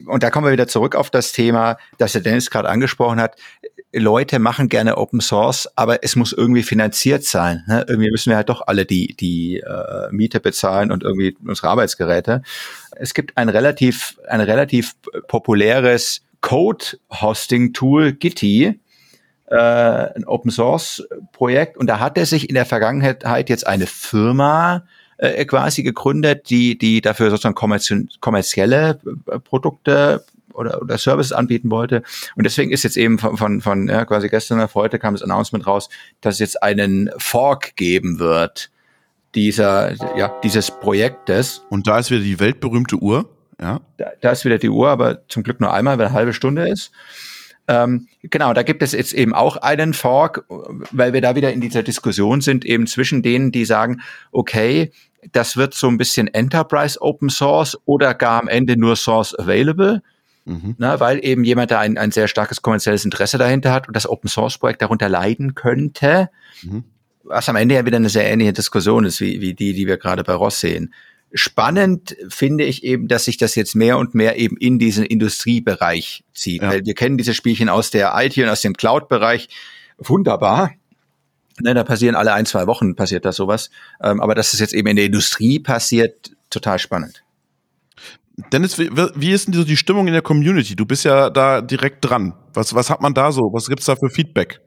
Und 0.06 0.24
da 0.24 0.30
kommen 0.30 0.46
wir 0.46 0.52
wieder 0.52 0.68
zurück 0.68 0.96
auf 0.96 1.10
das 1.10 1.32
Thema, 1.32 1.78
das 1.98 2.12
der 2.12 2.22
Dennis 2.22 2.50
gerade 2.50 2.70
angesprochen 2.70 3.20
hat. 3.20 3.36
Leute 3.94 4.40
machen 4.40 4.70
gerne 4.70 4.98
Open 4.98 5.22
Source, 5.22 5.70
aber 5.76 6.04
es 6.04 6.16
muss 6.16 6.34
irgendwie 6.34 6.64
finanziert 6.64 7.24
sein. 7.24 7.64
Ne? 7.68 7.86
Irgendwie 7.88 8.12
müssen 8.12 8.30
wir 8.30 8.36
halt 8.38 8.50
doch 8.50 8.68
alle 8.68 8.86
die, 8.86 9.16
die 9.16 9.60
äh, 9.60 10.12
Miete 10.12 10.40
bezahlen 10.40 10.92
und 10.92 11.04
irgendwie 11.04 11.38
unsere 11.46 11.70
Arbeitsgeräte. 11.70 12.42
Es 12.96 13.14
gibt 13.14 13.38
ein 13.38 13.50
relativ, 13.50 14.18
ein 14.28 14.42
relativ 14.42 14.96
populäres 15.28 16.22
Code-Hosting-Tool, 16.42 18.14
Gitti, 18.14 18.80
äh, 19.48 19.56
ein 19.56 20.26
Open 20.26 20.52
Source 20.52 21.08
Projekt 21.32 21.78
und 21.78 21.88
da 21.88 22.00
hat 22.00 22.18
er 22.18 22.26
sich 22.26 22.50
in 22.50 22.56
der 22.56 22.66
Vergangenheit 22.66 23.50
jetzt 23.50 23.66
eine 23.66 23.88
Firma 23.88 24.84
äh, 25.18 25.46
quasi 25.46 25.84
gegründet, 25.84 26.50
die 26.50 26.78
die 26.78 27.02
dafür 27.02 27.30
sozusagen 27.30 27.56
kommerzielle 27.56 29.00
äh, 29.32 29.40
Produkte 29.40 30.26
oder, 30.58 30.82
oder 30.82 30.98
Services 30.98 31.32
anbieten 31.32 31.70
wollte. 31.70 32.04
Und 32.36 32.46
deswegen 32.46 32.72
ist 32.72 32.84
jetzt 32.84 32.98
eben 32.98 33.20
von, 33.20 33.38
von, 33.38 33.62
von 33.62 33.88
ja, 33.88 34.06
quasi 34.06 34.30
gestern 34.30 34.60
auf 34.60 34.76
heute 34.76 35.00
kam 35.00 35.14
das 35.14 35.24
Announcement 35.24 35.66
raus, 35.68 35.90
dass 36.22 36.36
es 36.36 36.40
jetzt 36.40 36.64
einen 36.64 37.10
Fork 37.18 37.76
geben 37.76 38.20
wird 38.20 38.72
dieser, 39.36 39.94
ja, 40.18 40.34
dieses 40.44 40.72
Projektes. 40.72 41.64
Und 41.70 41.88
da 41.88 42.00
ist 42.00 42.12
wieder 42.12 42.22
die 42.22 42.40
weltberühmte 42.40 42.98
Uhr. 42.98 43.30
Ja. 43.62 43.82
Da, 43.98 44.12
da 44.22 44.32
ist 44.32 44.46
wieder 44.46 44.58
die 44.58 44.70
Uhr, 44.70 44.90
aber 44.90 45.28
zum 45.30 45.44
Glück 45.44 45.60
nur 45.60 45.74
einmal, 45.74 45.98
weil 45.98 46.08
eine 46.08 46.16
halbe 46.16 46.34
Stunde 46.34 46.68
ist. 46.68 46.92
Ähm, 47.68 48.08
genau, 48.24 48.54
da 48.54 48.64
gibt 48.64 48.82
es 48.82 48.94
jetzt 48.94 49.14
eben 49.14 49.34
auch 49.34 49.58
einen 49.58 49.94
Fork, 49.94 50.46
weil 50.92 51.14
wir 51.14 51.22
da 51.22 51.36
wieder 51.36 51.52
in 51.52 51.60
dieser 51.60 51.84
Diskussion 51.84 52.40
sind, 52.40 52.64
eben 52.64 52.88
zwischen 52.88 53.22
denen, 53.22 53.52
die 53.52 53.66
sagen, 53.66 54.02
okay, 54.32 54.92
das 55.34 55.58
wird 55.58 55.74
so 55.74 55.88
ein 55.88 55.98
bisschen 55.98 56.28
Enterprise 56.28 57.02
Open 57.02 57.30
Source 57.30 57.78
oder 57.86 58.14
gar 58.14 58.42
am 58.42 58.48
Ende 58.48 58.78
nur 58.78 58.96
Source 58.96 59.38
Available. 59.38 60.02
Mhm. 60.48 60.76
Na, 60.78 61.02
weil 61.02 61.24
eben 61.24 61.44
jemand 61.44 61.72
da 61.72 61.80
ein, 61.80 61.98
ein 61.98 62.12
sehr 62.12 62.30
starkes 62.30 62.62
kommerzielles 62.62 63.04
Interesse 63.04 63.38
dahinter 63.38 63.74
hat 63.74 63.88
und 63.90 63.96
das 63.96 64.10
Open 64.10 64.30
Source 64.30 64.58
Projekt 64.58 64.82
darunter 64.82 65.10
leiden 65.10 65.56
könnte. 65.56 66.30
Mhm. 66.64 66.86
Was 67.24 67.50
am 67.50 67.58
Ende 67.58 67.76
ja 67.76 67.86
wieder 67.86 67.98
eine 67.98 68.08
sehr 68.08 68.26
ähnliche 68.26 68.54
Diskussion 68.54 69.04
ist, 69.04 69.20
wie, 69.20 69.42
wie 69.42 69.54
die, 69.54 69.74
die 69.74 69.88
wir 69.88 69.98
gerade 69.98 70.24
bei 70.24 70.34
Ross 70.34 70.62
sehen. 70.62 70.94
Spannend 71.34 72.16
finde 72.30 72.64
ich 72.64 72.86
eben, 72.86 73.10
dass 73.10 73.26
sich 73.26 73.36
das 73.36 73.56
jetzt 73.56 73.76
mehr 73.76 73.98
und 73.98 74.16
mehr 74.16 74.38
eben 74.38 74.56
in 74.56 74.80
diesen 74.80 75.06
Industriebereich 75.06 76.24
zieht. 76.34 76.62
Ja. 76.62 76.70
Weil 76.70 76.86
wir 76.86 76.94
kennen 76.94 77.18
diese 77.18 77.34
Spielchen 77.34 77.68
aus 77.68 77.92
der 77.92 78.14
IT 78.16 78.38
und 78.38 78.48
aus 78.48 78.62
dem 78.62 78.74
Cloud-Bereich. 78.74 79.50
Wunderbar. 79.98 80.72
Ne, 81.60 81.74
da 81.74 81.84
passieren 81.84 82.16
alle 82.16 82.32
ein, 82.32 82.46
zwei 82.46 82.68
Wochen 82.68 82.96
passiert 82.96 83.26
da 83.26 83.34
sowas. 83.34 83.70
Ähm, 84.02 84.22
aber 84.22 84.34
dass 84.34 84.54
es 84.54 84.62
jetzt 84.62 84.74
eben 84.74 84.88
in 84.88 84.96
der 84.96 85.06
Industrie 85.06 85.60
passiert, 85.60 86.32
total 86.50 86.80
spannend. 86.80 87.24
Dennis, 88.38 88.78
wie, 88.78 89.32
ist 89.32 89.48
denn 89.48 89.56
so 89.56 89.64
die 89.64 89.78
Stimmung 89.78 90.06
in 90.06 90.14
der 90.14 90.22
Community? 90.22 90.76
Du 90.76 90.86
bist 90.86 91.06
ja 91.06 91.32
da 91.32 91.60
direkt 91.60 92.08
dran. 92.08 92.34
Was, 92.54 92.76
was 92.76 92.92
hat 92.92 93.02
man 93.02 93.16
da 93.16 93.32
so? 93.32 93.42
Was 93.52 93.68
gibt's 93.68 93.86
da 93.86 93.96
für 93.96 94.10
Feedback? 94.10 94.62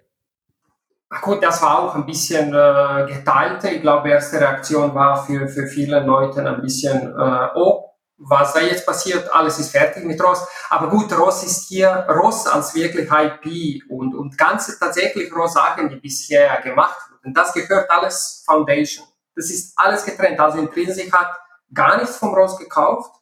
Ach 1.08 1.22
gut, 1.22 1.42
das 1.42 1.62
war 1.62 1.78
auch 1.78 1.94
ein 1.94 2.04
bisschen 2.04 2.48
äh, 2.48 3.06
geteilte. 3.06 3.70
Ich 3.70 3.80
glaube, 3.80 4.10
erste 4.10 4.40
Reaktion 4.40 4.92
war 4.94 5.24
für, 5.24 5.46
für 5.48 5.68
viele 5.68 6.00
Leute 6.00 6.44
ein 6.44 6.60
bisschen, 6.60 7.14
äh, 7.16 7.48
oh, 7.54 7.90
was 8.18 8.52
da 8.52 8.60
jetzt 8.60 8.84
passiert, 8.84 9.32
alles 9.32 9.58
ist 9.60 9.70
fertig 9.70 10.04
mit 10.04 10.22
Ross. 10.22 10.46
Aber 10.68 10.88
gut, 10.88 11.16
Ross 11.16 11.44
ist 11.44 11.68
hier, 11.68 12.06
Ross 12.08 12.46
als 12.46 12.74
wirklich 12.74 13.08
IP 13.08 13.82
und, 13.88 14.14
und 14.14 14.36
ganze 14.36 14.78
tatsächlich 14.78 15.34
Ross-Sachen, 15.34 15.88
die 15.88 15.96
bisher 15.96 16.60
gemacht 16.60 16.98
wurden. 17.10 17.32
Das 17.34 17.52
gehört 17.54 17.88
alles 17.88 18.42
Foundation. 18.46 19.06
Das 19.36 19.48
ist 19.48 19.72
alles 19.76 20.04
getrennt. 20.04 20.38
Also 20.40 20.58
Intrinsic 20.58 21.12
hat 21.12 21.30
gar 21.72 21.98
nichts 21.98 22.16
vom 22.18 22.34
Ross 22.34 22.58
gekauft 22.58 23.19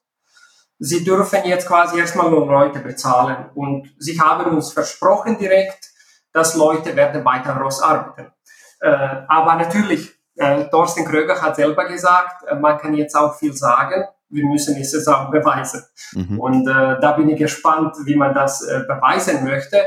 sie 0.78 1.04
dürfen 1.04 1.40
jetzt 1.44 1.66
quasi 1.66 1.98
erstmal 1.98 2.30
nur 2.30 2.46
Leute 2.46 2.80
bezahlen. 2.80 3.50
Und 3.54 3.94
sie 3.98 4.20
haben 4.20 4.56
uns 4.56 4.72
versprochen 4.72 5.38
direkt, 5.38 5.90
dass 6.32 6.54
Leute 6.54 6.94
werden 6.94 7.24
weiter 7.24 7.56
Ross 7.56 7.82
arbeiten. 7.82 8.32
Äh, 8.80 8.88
aber 9.28 9.56
natürlich, 9.56 10.12
äh, 10.36 10.64
Thorsten 10.68 11.04
Kröger 11.04 11.40
hat 11.40 11.56
selber 11.56 11.86
gesagt, 11.86 12.44
äh, 12.46 12.54
man 12.54 12.78
kann 12.78 12.94
jetzt 12.94 13.16
auch 13.16 13.34
viel 13.34 13.54
sagen, 13.54 14.04
wir 14.30 14.44
müssen 14.44 14.76
es 14.76 14.92
jetzt 14.92 15.08
auch 15.08 15.30
beweisen. 15.30 15.82
Mhm. 16.12 16.38
Und 16.38 16.68
äh, 16.68 17.00
da 17.00 17.12
bin 17.12 17.28
ich 17.30 17.38
gespannt, 17.38 17.96
wie 18.04 18.14
man 18.14 18.34
das 18.34 18.62
äh, 18.62 18.80
beweisen 18.86 19.44
möchte. 19.44 19.82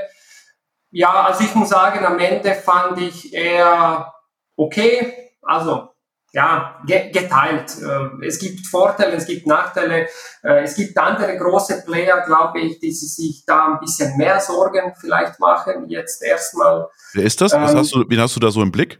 Ja, 0.90 1.26
also 1.26 1.44
ich 1.44 1.56
muss 1.56 1.70
sagen, 1.70 2.06
am 2.06 2.20
Ende 2.20 2.54
fand 2.54 3.00
ich 3.00 3.34
eher 3.34 4.14
okay. 4.58 5.32
Also 5.42 5.91
ja, 6.34 6.82
geteilt. 6.86 7.78
Ähm, 7.82 8.22
es 8.26 8.40
gibt 8.40 8.66
Vorteile, 8.68 9.14
es 9.14 9.26
gibt 9.26 9.48
Nachteile. 9.48 10.08
Äh, 10.44 10.64
es 10.64 10.76
gibt 10.76 10.98
andere 10.98 11.38
große 11.38 11.84
Player, 11.86 12.22
glaube 12.26 12.62
ich, 12.62 12.80
die 12.80 12.92
sich 12.92 13.44
da 13.46 13.74
ein 13.74 13.80
bisschen 13.80 14.16
mehr 14.18 14.40
Sorgen 14.40 14.94
vielleicht 14.98 15.40
machen. 15.40 15.90
Jetzt 15.90 16.24
erstmal. 16.24 16.88
Wer 17.14 17.26
ist 17.26 17.42
das? 17.42 17.52
Was 17.52 17.72
ähm, 17.72 17.78
hast 17.80 17.94
du, 17.94 18.06
wen 18.08 18.20
hast 18.20 18.36
du 18.36 18.40
da 18.40 18.50
so 18.50 18.62
im 18.62 18.72
Blick? 18.72 19.00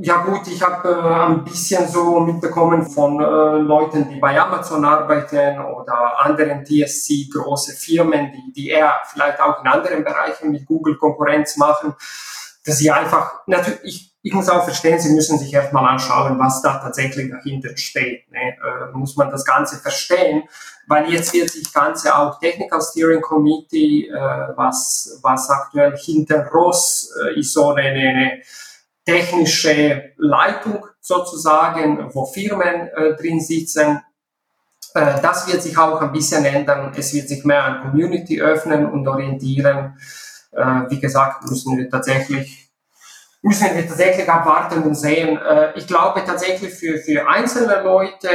Ja 0.00 0.18
gut, 0.22 0.46
ich 0.46 0.62
habe 0.62 0.88
äh, 0.88 1.26
ein 1.26 1.42
bisschen 1.42 1.88
so 1.88 2.20
mitbekommen 2.20 2.88
von 2.88 3.20
äh, 3.20 3.58
Leuten, 3.58 4.08
die 4.08 4.20
bei 4.20 4.40
Amazon 4.40 4.84
arbeiten 4.84 5.58
oder 5.58 6.24
anderen 6.24 6.64
TSC, 6.64 7.28
große 7.32 7.72
Firmen, 7.72 8.30
die, 8.30 8.52
die 8.52 8.68
eher 8.68 8.94
vielleicht 9.10 9.40
auch 9.40 9.60
in 9.60 9.66
anderen 9.66 10.04
Bereichen 10.04 10.52
mit 10.52 10.66
Google 10.66 10.96
Konkurrenz 10.96 11.56
machen, 11.56 11.96
dass 12.64 12.78
sie 12.78 12.92
einfach, 12.92 13.40
natürlich, 13.48 13.80
ich 13.82 14.17
muss 14.32 14.48
auch 14.48 14.64
verstehen, 14.64 14.98
Sie 14.98 15.14
müssen 15.14 15.38
sich 15.38 15.52
erstmal 15.52 15.84
anschauen, 15.84 16.38
was 16.38 16.60
da 16.62 16.78
tatsächlich 16.78 17.30
dahinter 17.30 17.76
steht. 17.76 18.30
Ne? 18.32 18.38
Äh, 18.38 18.96
muss 18.96 19.16
man 19.16 19.30
das 19.30 19.44
Ganze 19.44 19.76
verstehen, 19.76 20.42
weil 20.86 21.12
jetzt 21.12 21.32
wird 21.32 21.50
sich 21.50 21.72
Ganze 21.72 22.16
auch 22.16 22.38
Technical 22.40 22.80
Steering 22.80 23.20
Committee, 23.20 24.08
äh, 24.08 24.12
was, 24.56 25.18
was 25.22 25.48
aktuell 25.50 25.96
hinter 25.96 26.46
ROS 26.46 27.10
äh, 27.24 27.38
ist 27.38 27.52
so 27.52 27.72
eine, 27.72 27.82
eine 27.82 28.42
technische 29.04 30.12
Leitung 30.16 30.84
sozusagen, 31.00 32.10
wo 32.12 32.26
Firmen 32.26 32.88
äh, 32.88 33.14
drin 33.16 33.40
sitzen. 33.40 34.02
Äh, 34.94 35.20
das 35.22 35.50
wird 35.50 35.62
sich 35.62 35.76
auch 35.78 36.00
ein 36.00 36.12
bisschen 36.12 36.44
ändern. 36.44 36.92
Es 36.96 37.14
wird 37.14 37.28
sich 37.28 37.44
mehr 37.44 37.64
an 37.64 37.82
Community 37.82 38.40
öffnen 38.42 38.86
und 38.86 39.06
orientieren. 39.08 39.96
Äh, 40.52 40.90
wie 40.90 41.00
gesagt, 41.00 41.48
müssen 41.48 41.78
wir 41.78 41.88
tatsächlich 41.88 42.67
müssen 43.42 43.76
wir 43.76 43.86
tatsächlich 43.86 44.28
abwarten 44.28 44.82
und 44.82 44.94
sehen. 44.94 45.38
Äh, 45.38 45.76
ich 45.76 45.86
glaube 45.86 46.22
tatsächlich 46.24 46.74
für, 46.74 46.98
für 46.98 47.28
einzelne 47.28 47.82
Leute 47.82 48.30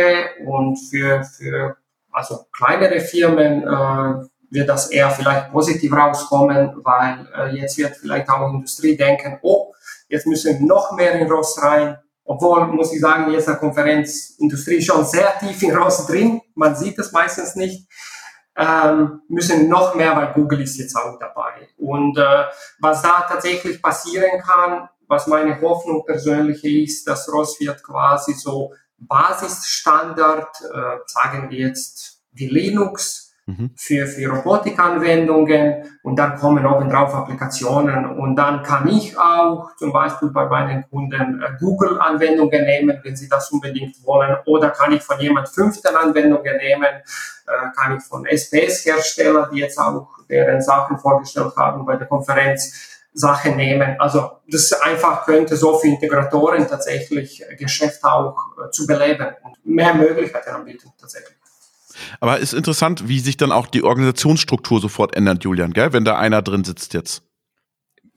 und 0.46 0.78
für, 0.78 1.24
für 1.24 1.78
also 2.12 2.46
kleinere 2.52 3.00
Firmen 3.00 3.64
äh, 3.64 4.28
wird 4.50 4.70
das 4.70 4.92
eher 4.92 5.10
vielleicht 5.10 5.52
positiv 5.52 5.92
rauskommen, 5.94 6.76
weil 6.84 7.28
äh, 7.36 7.56
jetzt 7.56 7.78
wird 7.78 7.96
vielleicht 7.98 8.30
auch 8.30 8.54
Industrie 8.54 8.96
denken, 8.96 9.40
oh, 9.42 9.74
jetzt 10.08 10.28
müssen 10.28 10.60
wir 10.60 10.66
noch 10.66 10.92
mehr 10.92 11.14
in 11.14 11.30
Ross 11.30 11.62
rein. 11.62 11.98
Obwohl, 12.26 12.68
muss 12.68 12.94
ich 12.94 13.02
sagen, 13.02 13.32
jetzt 13.32 13.48
der 13.48 13.56
Konferenz 13.56 14.36
Industrie 14.38 14.82
schon 14.82 15.04
sehr 15.06 15.38
tief 15.40 15.62
in 15.64 15.76
Ross 15.76 16.06
drin. 16.06 16.40
Man 16.56 16.76
sieht 16.76 16.98
das 16.98 17.12
meistens 17.12 17.56
nicht. 17.56 17.88
Ähm, 18.56 19.22
müssen 19.30 19.68
noch 19.68 19.96
mehr, 19.96 20.16
weil 20.16 20.34
Google 20.34 20.62
ist 20.62 20.78
jetzt 20.78 20.96
auch 20.96 21.18
dabei. 21.20 21.70
Und 21.78 22.18
äh, 22.18 22.46
was 22.80 23.02
da 23.02 23.26
tatsächlich 23.28 23.82
passieren 23.82 24.42
kann, 24.42 24.90
was 25.08 25.28
meine 25.28 25.60
Hoffnung 25.62 26.06
persönlich 26.06 26.64
ist, 26.64 27.08
dass 27.08 27.32
ROS 27.32 27.60
wird 27.60 27.84
quasi 27.84 28.34
so 28.34 28.74
Basisstandard, 28.98 30.62
äh, 30.62 30.98
sagen 31.08 31.50
wir 31.50 31.68
jetzt 31.68 32.22
wie 32.32 32.48
Linux, 32.48 33.23
mhm. 33.46 33.72
für, 33.76 34.08
für 34.08 34.30
Robotikanwendungen 34.30 35.84
und 36.04 36.18
dann 36.18 36.36
kommen 36.36 36.66
obendrauf 36.66 37.14
Applikationen 37.14 38.06
und 38.18 38.36
dann 38.36 38.64
kann 38.64 38.88
ich 38.88 39.18
auch 39.18 39.76
zum 39.78 39.92
Beispiel 39.92 40.30
bei 40.30 40.46
meinen 40.46 40.86
Kunden 40.90 41.42
äh, 41.42 41.58
Google-Anwendungen 41.60 42.66
nehmen, 42.66 43.00
wenn 43.04 43.16
sie 43.16 43.30
das 43.30 43.52
unbedingt 43.52 43.96
wollen 44.06 44.38
oder 44.46 44.70
kann 44.70 44.92
ich 44.92 45.02
von 45.02 45.20
jemand 45.20 45.50
fünften 45.50 45.96
Anwendungen 45.96 46.58
nehmen, 46.58 46.84
äh, 46.84 47.72
kann 47.76 47.98
ich 47.98 48.04
von 48.04 48.26
SPS-Herstellern, 48.26 49.50
die 49.52 49.60
jetzt 49.60 49.78
auch 49.78 50.08
deren 50.30 50.62
Sachen 50.62 50.98
vorgestellt 50.98 51.54
haben 51.58 51.86
bei 51.86 51.98
der 51.98 52.08
Konferenz, 52.08 52.90
Sache 53.14 53.50
nehmen. 53.52 53.96
Also 54.00 54.32
das 54.48 54.74
einfach 54.74 55.26
könnte 55.26 55.56
so 55.56 55.78
für 55.78 55.88
Integratoren 55.88 56.68
tatsächlich 56.68 57.44
Geschäft 57.58 58.04
auch 58.04 58.36
äh, 58.58 58.72
zu 58.72 58.88
beleben 58.88 59.28
und 59.44 59.66
mehr 59.66 59.94
Möglichkeiten 59.94 60.50
anbieten 60.50 60.92
tatsächlich. 61.00 61.38
Aber 62.20 62.40
ist 62.40 62.54
interessant, 62.54 63.08
wie 63.08 63.20
sich 63.20 63.38
dann 63.38 63.52
auch 63.52 63.68
die 63.68 63.84
Organisationsstruktur 63.84 64.80
sofort 64.80 65.16
ändert, 65.16 65.44
Julian, 65.44 65.74
gell? 65.74 65.94
wenn 65.94 66.06
da 66.06 66.18
einer 66.18 66.42
drin 66.42 66.64
sitzt 66.64 66.94
jetzt. 66.94 67.24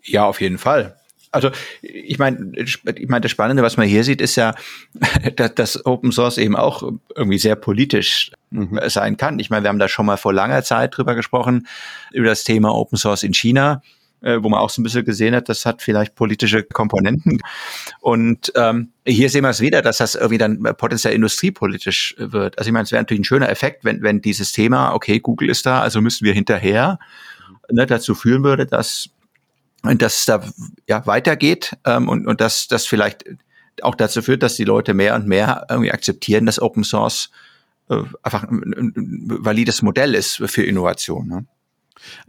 Ja, 0.02 0.24
auf 0.24 0.40
jeden 0.40 0.58
Fall. 0.58 0.96
Also 1.32 1.50
ich 1.82 2.18
meine, 2.18 2.52
ich 2.56 2.82
meine, 3.08 3.20
das 3.20 3.30
Spannende, 3.30 3.62
was 3.62 3.76
man 3.76 3.86
hier 3.86 4.04
sieht, 4.04 4.22
ist 4.22 4.36
ja, 4.36 4.54
dass, 5.36 5.54
dass 5.54 5.86
Open 5.86 6.12
Source 6.12 6.38
eben 6.38 6.56
auch 6.56 6.82
irgendwie 7.14 7.38
sehr 7.38 7.56
politisch 7.56 8.32
mhm. 8.50 8.80
sein 8.86 9.16
kann. 9.16 9.38
Ich 9.38 9.50
meine, 9.50 9.64
wir 9.64 9.68
haben 9.68 9.78
da 9.78 9.88
schon 9.88 10.06
mal 10.06 10.16
vor 10.16 10.32
langer 10.32 10.62
Zeit 10.62 10.96
drüber 10.96 11.14
gesprochen, 11.14 11.66
über 12.12 12.26
das 12.26 12.44
Thema 12.44 12.74
Open 12.74 12.96
Source 12.96 13.22
in 13.22 13.34
China 13.34 13.82
äh, 14.26 14.42
wo 14.42 14.48
man 14.48 14.60
auch 14.60 14.70
so 14.70 14.80
ein 14.80 14.82
bisschen 14.82 15.04
gesehen 15.04 15.34
hat, 15.36 15.48
das 15.48 15.64
hat 15.64 15.82
vielleicht 15.82 16.16
politische 16.16 16.64
Komponenten. 16.64 17.40
Und 18.00 18.52
ähm, 18.56 18.92
hier 19.06 19.30
sehen 19.30 19.42
wir 19.42 19.50
es 19.50 19.60
wieder, 19.60 19.82
dass 19.82 19.98
das 19.98 20.16
irgendwie 20.16 20.38
dann 20.38 20.62
potenziell 20.76 21.14
industriepolitisch 21.14 22.16
wird. 22.18 22.58
Also 22.58 22.68
ich 22.68 22.72
meine, 22.72 22.82
es 22.82 22.92
wäre 22.92 23.02
natürlich 23.02 23.20
ein 23.20 23.24
schöner 23.24 23.48
Effekt, 23.48 23.84
wenn, 23.84 24.02
wenn 24.02 24.20
dieses 24.20 24.50
Thema, 24.50 24.94
okay, 24.94 25.20
Google 25.20 25.48
ist 25.48 25.64
da, 25.64 25.80
also 25.80 26.00
müssen 26.00 26.24
wir 26.24 26.32
hinterher, 26.34 26.98
ne, 27.70 27.86
dazu 27.86 28.14
führen 28.14 28.42
würde, 28.42 28.66
dass 28.66 29.10
dass 29.82 30.18
es 30.18 30.24
da 30.24 30.42
ja, 30.88 31.06
weitergeht 31.06 31.76
ähm, 31.84 32.08
und, 32.08 32.26
und 32.26 32.40
dass 32.40 32.66
das 32.66 32.86
vielleicht 32.86 33.24
auch 33.82 33.94
dazu 33.94 34.20
führt, 34.20 34.42
dass 34.42 34.56
die 34.56 34.64
Leute 34.64 34.94
mehr 34.94 35.14
und 35.14 35.28
mehr 35.28 35.64
irgendwie 35.70 35.92
akzeptieren, 35.92 36.44
dass 36.44 36.60
Open 36.60 36.82
Source 36.82 37.30
äh, 37.88 38.02
einfach 38.24 38.42
ein, 38.42 38.74
ein, 38.76 38.92
ein 38.96 39.44
valides 39.44 39.82
Modell 39.82 40.16
ist 40.16 40.42
für 40.46 40.64
Innovation. 40.64 41.28
Ne? 41.28 41.46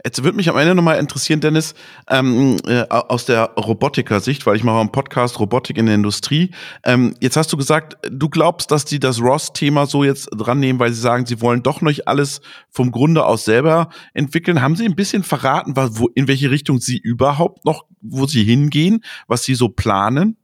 Jetzt 0.04 0.22
würde 0.22 0.36
mich 0.36 0.48
am 0.48 0.56
Ende 0.56 0.74
nochmal 0.74 0.98
interessieren, 0.98 1.40
Dennis, 1.40 1.74
ähm, 2.08 2.56
äh, 2.66 2.84
aus 2.88 3.24
der 3.24 3.50
Robotiker-Sicht, 3.56 4.46
weil 4.46 4.56
ich 4.56 4.64
mache 4.64 4.80
einen 4.80 4.92
Podcast 4.92 5.38
Robotik 5.38 5.78
in 5.78 5.86
der 5.86 5.94
Industrie. 5.94 6.52
Ähm, 6.84 7.14
jetzt 7.20 7.36
hast 7.36 7.52
du 7.52 7.56
gesagt, 7.56 7.96
du 8.10 8.28
glaubst, 8.28 8.70
dass 8.70 8.84
die 8.84 8.98
das 8.98 9.20
ROS-Thema 9.20 9.86
so 9.86 10.04
jetzt 10.04 10.28
dran 10.36 10.60
nehmen, 10.60 10.78
weil 10.78 10.92
sie 10.92 11.00
sagen, 11.00 11.26
sie 11.26 11.40
wollen 11.40 11.62
doch 11.62 11.80
nicht 11.80 12.08
alles 12.08 12.40
vom 12.70 12.90
Grunde 12.90 13.24
aus 13.24 13.44
selber 13.44 13.88
entwickeln. 14.14 14.62
Haben 14.62 14.76
sie 14.76 14.84
ein 14.84 14.96
bisschen 14.96 15.22
verraten, 15.22 15.74
wo, 15.76 16.08
in 16.14 16.28
welche 16.28 16.50
Richtung 16.50 16.80
sie 16.80 16.98
überhaupt 16.98 17.64
noch, 17.64 17.84
wo 18.00 18.26
sie 18.26 18.44
hingehen, 18.44 19.04
was 19.26 19.44
sie 19.44 19.54
so 19.54 19.68
planen? 19.68 20.36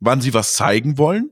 Wann 0.00 0.20
sie 0.20 0.34
was 0.34 0.54
zeigen 0.54 0.98
wollen? 0.98 1.30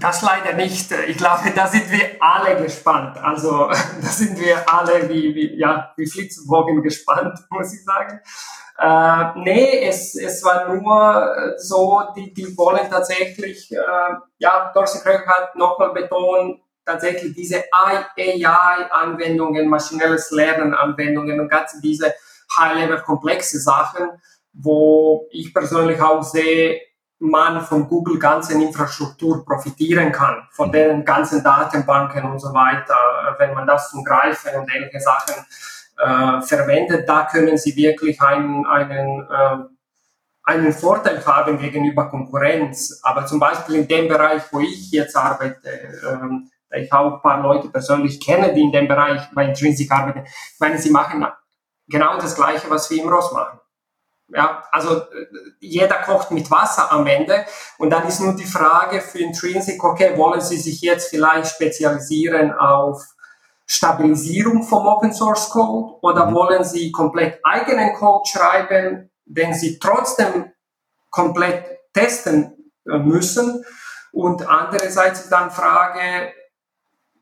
Das 0.00 0.22
leider 0.22 0.52
nicht. 0.52 0.92
Ich 0.92 1.16
glaube, 1.16 1.50
da 1.54 1.66
sind 1.66 1.90
wir 1.90 2.16
alle 2.20 2.62
gespannt. 2.62 3.16
Also 3.18 3.68
da 4.00 4.06
sind 4.06 4.38
wir 4.38 4.70
alle 4.72 5.08
wie, 5.08 5.34
wie, 5.34 5.58
ja, 5.58 5.92
wie 5.96 6.06
Flitzebogen 6.06 6.82
gespannt, 6.82 7.38
muss 7.50 7.72
ich 7.72 7.84
sagen. 7.84 8.20
Äh, 8.78 9.40
nee, 9.40 9.88
es, 9.88 10.14
es 10.14 10.44
war 10.44 10.72
nur 10.72 11.54
so, 11.56 12.02
die, 12.14 12.32
die 12.32 12.56
wollen 12.56 12.88
tatsächlich, 12.88 13.72
äh, 13.72 14.14
ja, 14.38 14.70
Thorsten 14.72 15.00
Kröger 15.00 15.26
hat 15.26 15.56
nochmal 15.56 15.92
betont, 15.92 16.60
tatsächlich 16.84 17.34
diese 17.34 17.64
AI-Anwendungen, 17.72 19.68
maschinelles 19.68 20.30
Lernen-Anwendungen 20.30 21.40
und 21.40 21.48
ganz 21.48 21.80
diese 21.80 22.14
High-Level 22.56 23.02
komplexe 23.02 23.58
Sachen, 23.60 24.10
wo 24.52 25.26
ich 25.30 25.52
persönlich 25.52 26.00
auch 26.00 26.22
sehe, 26.22 26.80
man 27.20 27.62
von 27.62 27.88
Google 27.88 28.18
ganzen 28.18 28.62
Infrastruktur 28.62 29.44
profitieren 29.44 30.12
kann, 30.12 30.46
von 30.52 30.70
den 30.70 31.04
ganzen 31.04 31.42
Datenbanken 31.42 32.24
und 32.24 32.38
so 32.38 32.52
weiter, 32.54 32.94
wenn 33.38 33.54
man 33.54 33.66
das 33.66 33.90
zum 33.90 34.04
Greifen 34.04 34.54
und 34.56 34.72
ähnliche 34.72 35.00
Sachen 35.00 35.34
äh, 35.98 36.40
verwendet, 36.42 37.08
da 37.08 37.24
können 37.24 37.58
Sie 37.58 37.74
wirklich 37.74 38.20
einen, 38.20 38.64
einen, 38.66 39.26
äh, 39.28 39.64
einen 40.44 40.72
Vorteil 40.72 41.24
haben 41.26 41.58
gegenüber 41.58 42.08
Konkurrenz. 42.08 43.00
Aber 43.02 43.26
zum 43.26 43.40
Beispiel 43.40 43.76
in 43.76 43.88
dem 43.88 44.08
Bereich, 44.08 44.42
wo 44.52 44.60
ich 44.60 44.90
jetzt 44.92 45.16
arbeite, 45.16 45.68
ähm, 46.08 46.50
ich 46.70 46.92
auch 46.92 47.14
ein 47.14 47.22
paar 47.22 47.42
Leute 47.42 47.68
persönlich 47.68 48.20
kenne, 48.20 48.54
die 48.54 48.60
in 48.60 48.72
dem 48.72 48.86
Bereich 48.86 49.22
bei 49.34 49.46
Intrinsic 49.46 49.90
arbeiten, 49.90 50.24
ich 50.24 50.60
meine, 50.60 50.78
sie 50.78 50.90
machen 50.90 51.26
genau 51.88 52.16
das 52.16 52.36
Gleiche, 52.36 52.70
was 52.70 52.90
wir 52.90 53.02
im 53.02 53.08
Ross 53.08 53.32
machen. 53.32 53.58
Ja, 54.30 54.62
also 54.70 54.96
äh, 54.96 55.26
jeder 55.60 55.96
kocht 56.02 56.30
mit 56.30 56.50
Wasser 56.50 56.92
am 56.92 57.06
Ende 57.06 57.46
und 57.78 57.90
dann 57.90 58.06
ist 58.06 58.20
nur 58.20 58.36
die 58.36 58.44
Frage 58.44 59.00
für 59.00 59.20
Intrinsic, 59.20 59.82
okay, 59.82 60.16
wollen 60.18 60.42
Sie 60.42 60.58
sich 60.58 60.82
jetzt 60.82 61.08
vielleicht 61.08 61.54
spezialisieren 61.54 62.52
auf 62.52 63.02
Stabilisierung 63.64 64.62
vom 64.64 64.86
Open 64.86 65.12
Source 65.12 65.50
Code 65.50 65.98
oder 66.02 66.26
mhm. 66.26 66.34
wollen 66.34 66.64
Sie 66.64 66.92
komplett 66.92 67.40
eigenen 67.42 67.94
Code 67.94 68.28
schreiben, 68.28 69.10
den 69.24 69.54
Sie 69.54 69.78
trotzdem 69.78 70.52
komplett 71.10 71.64
testen 71.92 72.72
äh, 72.86 72.98
müssen? 72.98 73.64
Und 74.10 74.46
andererseits 74.48 75.28
dann 75.28 75.50
Frage, 75.50 76.32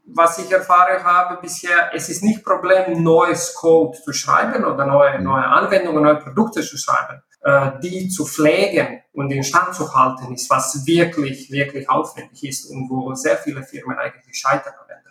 was 0.07 0.39
ich 0.39 0.51
erfahren 0.51 1.03
habe 1.03 1.41
bisher, 1.41 1.91
es 1.93 2.09
ist 2.09 2.23
nicht 2.23 2.45
Problem, 2.45 3.03
neues 3.03 3.55
Code 3.55 3.99
zu 4.03 4.13
schreiben 4.13 4.65
oder 4.65 4.87
neue, 4.87 5.19
mhm. 5.19 5.25
neue 5.25 5.45
Anwendungen, 5.45 6.03
neue 6.03 6.17
Produkte 6.17 6.63
zu 6.63 6.77
schreiben. 6.79 7.23
Äh, 7.47 7.79
die 7.81 8.09
zu 8.09 8.27
pflegen 8.27 9.03
und 9.13 9.31
in 9.31 9.45
Stand 9.45 9.73
zu 9.73 9.95
halten, 9.95 10.35
ist 10.35 10.51
was 10.51 10.85
wirklich, 10.85 11.49
wirklich 11.53 11.89
aufwendig 11.89 12.43
ist 12.43 12.69
und 12.69 12.91
wo 12.91 13.15
sehr 13.15 13.37
viele 13.37 13.63
Firmen 13.63 13.97
eigentlich 13.97 14.37
scheitern 14.37 14.75
am 14.83 14.91
Ende. 14.91 15.11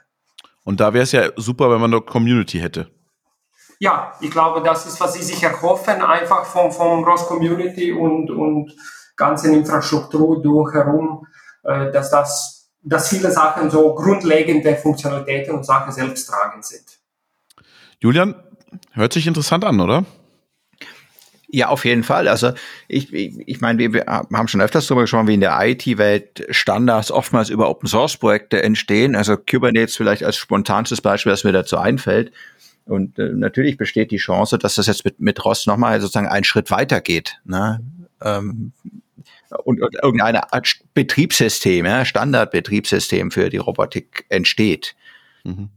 Und 0.66 0.82
da 0.82 0.94
wäre 0.94 1.04
es 1.04 1.14
ja 1.14 1.30
super, 1.38 1.72
wenn 1.72 1.80
man 1.80 1.94
eine 1.94 2.02
Community 2.02 2.60
hätte. 2.60 2.92
Ja, 3.80 4.12
ich 4.20 4.32
glaube, 4.32 4.62
das 4.62 4.86
ist, 4.86 5.00
was 5.00 5.14
sie 5.14 5.24
sich 5.24 5.42
erhoffen, 5.44 6.02
einfach 6.02 6.44
vom, 6.44 6.74
vom 6.74 7.06
Ross 7.06 7.26
Community 7.26 7.94
und, 7.94 8.30
und 8.30 8.74
ganzen 9.16 9.54
Infrastruktur 9.54 10.42
drumherum, 10.42 11.26
äh, 11.64 11.90
dass 11.94 12.12
das 12.12 12.55
dass 12.86 13.10
viele 13.10 13.32
Sachen 13.32 13.70
so 13.70 13.94
grundlegende 13.96 14.76
Funktionalitäten 14.76 15.54
und 15.56 15.66
Sachen 15.66 15.92
selbsttragend 15.92 16.64
sind. 16.64 17.00
Julian, 18.00 18.36
hört 18.94 19.14
sich 19.14 19.28
interessant 19.28 19.66
an, 19.66 19.80
oder? 19.80 20.06
Ja, 21.48 21.70
auf 21.70 21.86
jeden 21.86 22.04
Fall. 22.04 22.28
Also 22.28 22.52
ich, 22.88 23.14
ich, 23.14 23.38
ich 23.48 23.62
meine, 23.62 23.80
wir, 23.80 23.94
wir 23.94 24.06
haben 24.06 24.48
schon 24.48 24.62
öfters 24.62 24.88
darüber 24.88 25.04
gesprochen, 25.04 25.28
wie 25.28 25.36
in 25.36 25.42
der 25.42 25.58
IT-Welt 25.62 26.46
Standards 26.50 27.12
oftmals 27.12 27.50
über 27.50 27.70
Open-Source-Projekte 27.70 28.62
entstehen. 28.62 29.16
Also 29.16 29.38
Kubernetes 29.38 29.96
vielleicht 29.96 30.24
als 30.24 30.36
spontanstes 30.38 31.02
Beispiel, 31.02 31.32
das 31.32 31.44
mir 31.44 31.54
dazu 31.54 31.78
einfällt. 31.78 32.32
Und 32.86 33.18
äh, 33.18 33.30
natürlich 33.30 33.78
besteht 33.78 34.12
die 34.12 34.18
Chance, 34.18 34.58
dass 34.58 34.76
das 34.76 34.88
jetzt 34.88 35.06
mit, 35.06 35.20
mit 35.20 35.44
ROS 35.44 35.66
nochmal 35.66 36.02
sozusagen 36.02 36.28
einen 36.28 36.44
Schritt 36.44 36.70
weiter 36.72 37.02
geht. 37.02 37.40
Ne? 37.46 37.80
Ähm, 38.22 38.74
und, 39.64 39.82
und 39.82 39.96
irgendeine 39.96 40.54
Art 40.54 40.78
Betriebssystem, 40.94 41.86
ja, 41.86 42.06
Standardbetriebssystem 42.06 43.32
für 43.32 43.50
die 43.50 43.58
Robotik 43.58 44.26
entsteht. 44.30 44.96
Mhm. 45.44 45.70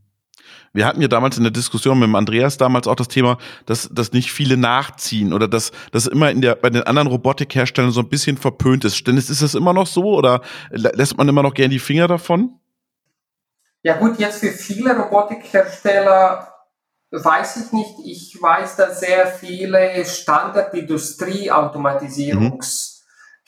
Wir 0.72 0.86
hatten 0.86 1.00
ja 1.00 1.08
damals 1.08 1.38
in 1.38 1.44
der 1.44 1.50
Diskussion 1.50 1.98
mit 1.98 2.08
dem 2.08 2.14
Andreas 2.14 2.58
damals 2.58 2.86
auch 2.86 2.94
das 2.94 3.08
Thema, 3.08 3.38
dass, 3.66 3.88
dass 3.90 4.12
nicht 4.12 4.30
viele 4.30 4.56
nachziehen 4.56 5.32
oder 5.32 5.48
dass 5.48 5.72
das 5.92 6.06
immer 6.06 6.30
in 6.30 6.42
der, 6.42 6.56
bei 6.56 6.70
den 6.70 6.82
anderen 6.82 7.08
Robotikherstellern 7.08 7.90
so 7.90 8.00
ein 8.00 8.08
bisschen 8.08 8.36
verpönt 8.36 8.84
ist. 8.84 9.06
Dennis, 9.06 9.30
ist 9.30 9.42
das 9.42 9.54
immer 9.54 9.72
noch 9.72 9.86
so 9.86 10.04
oder 10.04 10.42
lässt 10.70 11.16
man 11.16 11.28
immer 11.28 11.42
noch 11.42 11.54
gern 11.54 11.70
die 11.70 11.78
Finger 11.78 12.06
davon? 12.06 12.58
Ja 13.82 13.96
gut, 13.96 14.18
jetzt 14.18 14.40
für 14.40 14.50
viele 14.50 14.94
Robotikhersteller 14.96 16.52
weiß 17.10 17.64
ich 17.64 17.72
nicht. 17.72 17.94
Ich 18.04 18.36
weiß, 18.40 18.76
dass 18.76 19.00
sehr 19.00 19.26
viele 19.26 20.04
Standardindustrie-Automatisierungs- 20.04 22.92
mhm 22.92 22.97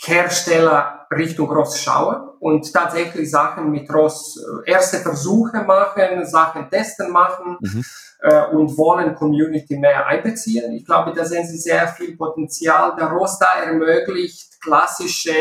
Hersteller 0.02 1.06
Richtung 1.10 1.50
Ross 1.50 1.80
schauen 1.80 2.30
und 2.38 2.72
tatsächlich 2.72 3.30
Sachen 3.30 3.70
mit 3.70 3.92
Ross 3.92 4.42
äh, 4.66 4.70
erste 4.70 4.98
Versuche 4.98 5.62
machen, 5.62 6.24
Sachen 6.24 6.70
testen 6.70 7.10
machen 7.10 7.58
mhm. 7.60 7.84
äh, 8.22 8.46
und 8.46 8.76
wollen 8.78 9.14
Community 9.14 9.76
mehr 9.76 10.06
einbeziehen. 10.06 10.72
Ich 10.72 10.86
glaube, 10.86 11.12
da 11.14 11.24
sehen 11.24 11.46
Sie 11.46 11.58
sehr 11.58 11.88
viel 11.88 12.16
Potenzial. 12.16 12.94
Der 12.96 13.08
Ross 13.08 13.38
da 13.38 13.62
ermöglicht 13.62 14.60
klassische 14.62 15.34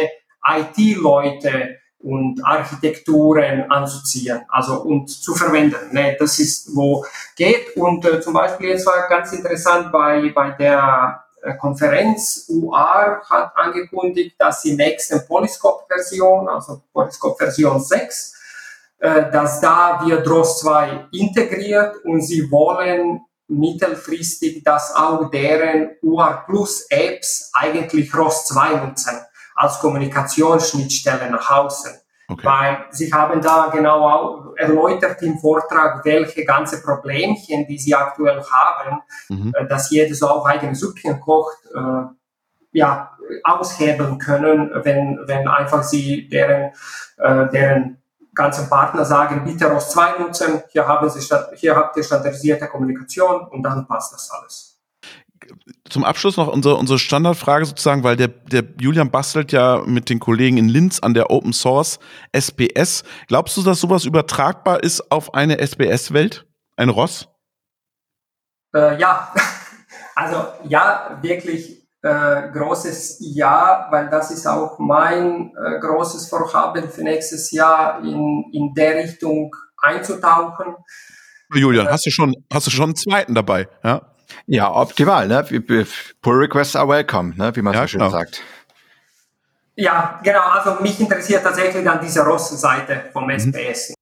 IT-Leute 0.45 1.77
und 1.99 2.43
Architekturen 2.45 3.69
anzuziehen, 3.69 4.41
also 4.49 4.81
und 4.81 5.09
zu 5.09 5.35
verwenden. 5.35 5.93
Ne? 5.93 6.15
Das 6.17 6.39
ist, 6.39 6.75
wo 6.75 7.05
geht. 7.35 7.75
Und 7.75 8.05
äh, 8.05 8.21
zum 8.21 8.33
Beispiel 8.33 8.69
jetzt 8.69 8.85
war 8.85 9.07
ganz 9.07 9.33
interessant 9.33 9.91
bei, 9.91 10.31
bei 10.33 10.51
der 10.51 11.23
Konferenz 11.57 12.45
UR 12.49 13.21
hat 13.29 13.51
angekündigt, 13.55 14.35
dass 14.37 14.61
sie 14.61 14.75
nächste 14.75 15.19
Polyscope-Version, 15.19 16.47
also 16.47 16.81
Polyscope-Version 16.93 17.79
6, 17.79 18.35
äh, 18.99 19.31
dass 19.31 19.61
da 19.61 20.01
wir 20.05 20.17
DROS 20.21 20.59
2 20.59 21.07
integriert 21.11 21.95
und 22.03 22.21
sie 22.21 22.51
wollen 22.51 23.21
mittelfristig, 23.47 24.63
dass 24.63 24.95
auch 24.95 25.29
deren 25.31 25.91
UR 26.01 26.43
Plus 26.45 26.85
Apps 26.89 27.51
eigentlich 27.53 28.13
ROS 28.13 28.45
2 28.45 28.85
nutzen 28.85 29.19
als 29.55 29.79
Kommunikationsschnittstelle 29.79 31.29
nach 31.31 31.49
außen. 31.49 31.91
Okay. 32.31 32.45
Weil 32.45 32.85
sie 32.91 33.11
haben 33.11 33.41
da 33.41 33.69
genau 33.73 34.53
erläutert 34.55 35.19
im 35.23 35.39
Vortrag, 35.39 36.05
welche 36.05 36.45
ganze 36.45 36.81
Problemchen, 36.83 37.65
die 37.67 37.79
sie 37.79 37.95
aktuell 37.95 38.43
haben, 38.43 39.01
mhm. 39.29 39.53
Äh, 39.55 39.67
dass 39.67 39.89
jeder 39.89 40.13
so 40.13 40.27
auch 40.27 40.45
eigene 40.45 40.75
Süppchen 40.75 41.19
kocht, 41.19 41.57
äh, 41.73 42.03
ja, 42.71 43.17
aushebeln 43.43 44.19
können, 44.19 44.71
wenn, 44.83 45.19
wenn 45.25 45.47
einfach 45.47 45.83
sie 45.83 46.29
deren, 46.29 46.71
äh, 47.17 47.49
deren 47.49 47.97
ganzen 48.33 48.69
Partner 48.69 49.05
sagen, 49.05 49.43
bitte 49.43 49.65
ROS 49.65 49.89
2 49.91 50.19
nutzen, 50.19 50.63
hier, 50.69 50.87
haben 50.87 51.09
sie, 51.09 51.35
hier 51.55 51.75
habt 51.75 51.97
ihr 51.97 52.03
standardisierte 52.03 52.67
Kommunikation 52.67 53.47
und 53.47 53.63
dann 53.63 53.87
passt 53.87 54.13
das 54.13 54.29
alles. 54.31 54.68
Zum 55.89 56.03
Abschluss 56.03 56.37
noch 56.37 56.47
unsere, 56.47 56.75
unsere 56.75 56.99
Standardfrage 56.99 57.65
sozusagen, 57.65 58.03
weil 58.03 58.15
der, 58.15 58.27
der 58.27 58.63
Julian 58.79 59.11
bastelt 59.11 59.51
ja 59.51 59.81
mit 59.85 60.09
den 60.09 60.19
Kollegen 60.19 60.57
in 60.57 60.69
Linz 60.69 60.99
an 60.99 61.13
der 61.13 61.29
Open 61.31 61.53
Source 61.53 61.99
SPS. 62.31 63.03
Glaubst 63.27 63.57
du, 63.57 63.63
dass 63.63 63.79
sowas 63.79 64.05
übertragbar 64.05 64.83
ist 64.83 65.11
auf 65.11 65.33
eine 65.33 65.59
SBS-Welt? 65.59 66.45
Ein 66.77 66.89
Ross? 66.89 67.27
Äh, 68.73 68.99
ja, 68.99 69.33
also 70.15 70.45
ja, 70.63 71.17
wirklich 71.21 71.79
äh, 72.01 72.49
großes 72.53 73.17
Ja, 73.19 73.87
weil 73.91 74.09
das 74.09 74.31
ist 74.31 74.47
auch 74.47 74.79
mein 74.79 75.51
äh, 75.55 75.79
großes 75.79 76.29
Vorhaben 76.29 76.89
für 76.89 77.03
nächstes 77.03 77.51
Jahr 77.51 77.99
in, 78.03 78.45
in 78.53 78.73
der 78.73 79.03
Richtung 79.03 79.53
einzutauchen. 79.77 80.75
Julian, 81.53 81.87
hast 81.87 82.05
du 82.05 82.11
schon, 82.11 82.35
hast 82.53 82.67
du 82.67 82.71
schon 82.71 82.85
einen 82.85 82.95
zweiten 82.95 83.33
dabei? 83.33 83.67
Ja. 83.83 84.08
Ja, 84.45 84.71
optimal. 84.71 85.27
Ne? 85.27 85.43
Pull 86.21 86.37
requests 86.37 86.75
are 86.75 86.87
welcome, 86.87 87.33
ne? 87.35 87.55
wie 87.55 87.61
man 87.61 87.73
ja, 87.73 87.81
so 87.81 87.87
schön 87.87 87.99
genau. 87.99 88.11
sagt. 88.11 88.41
Ja, 89.75 90.19
genau. 90.23 90.41
Also 90.41 90.81
mich 90.81 90.99
interessiert 90.99 91.43
tatsächlich 91.43 91.83
dann 91.85 92.01
diese 92.01 92.21
Ross-Seite 92.21 93.05
vom 93.13 93.29
SPS. 93.29 93.93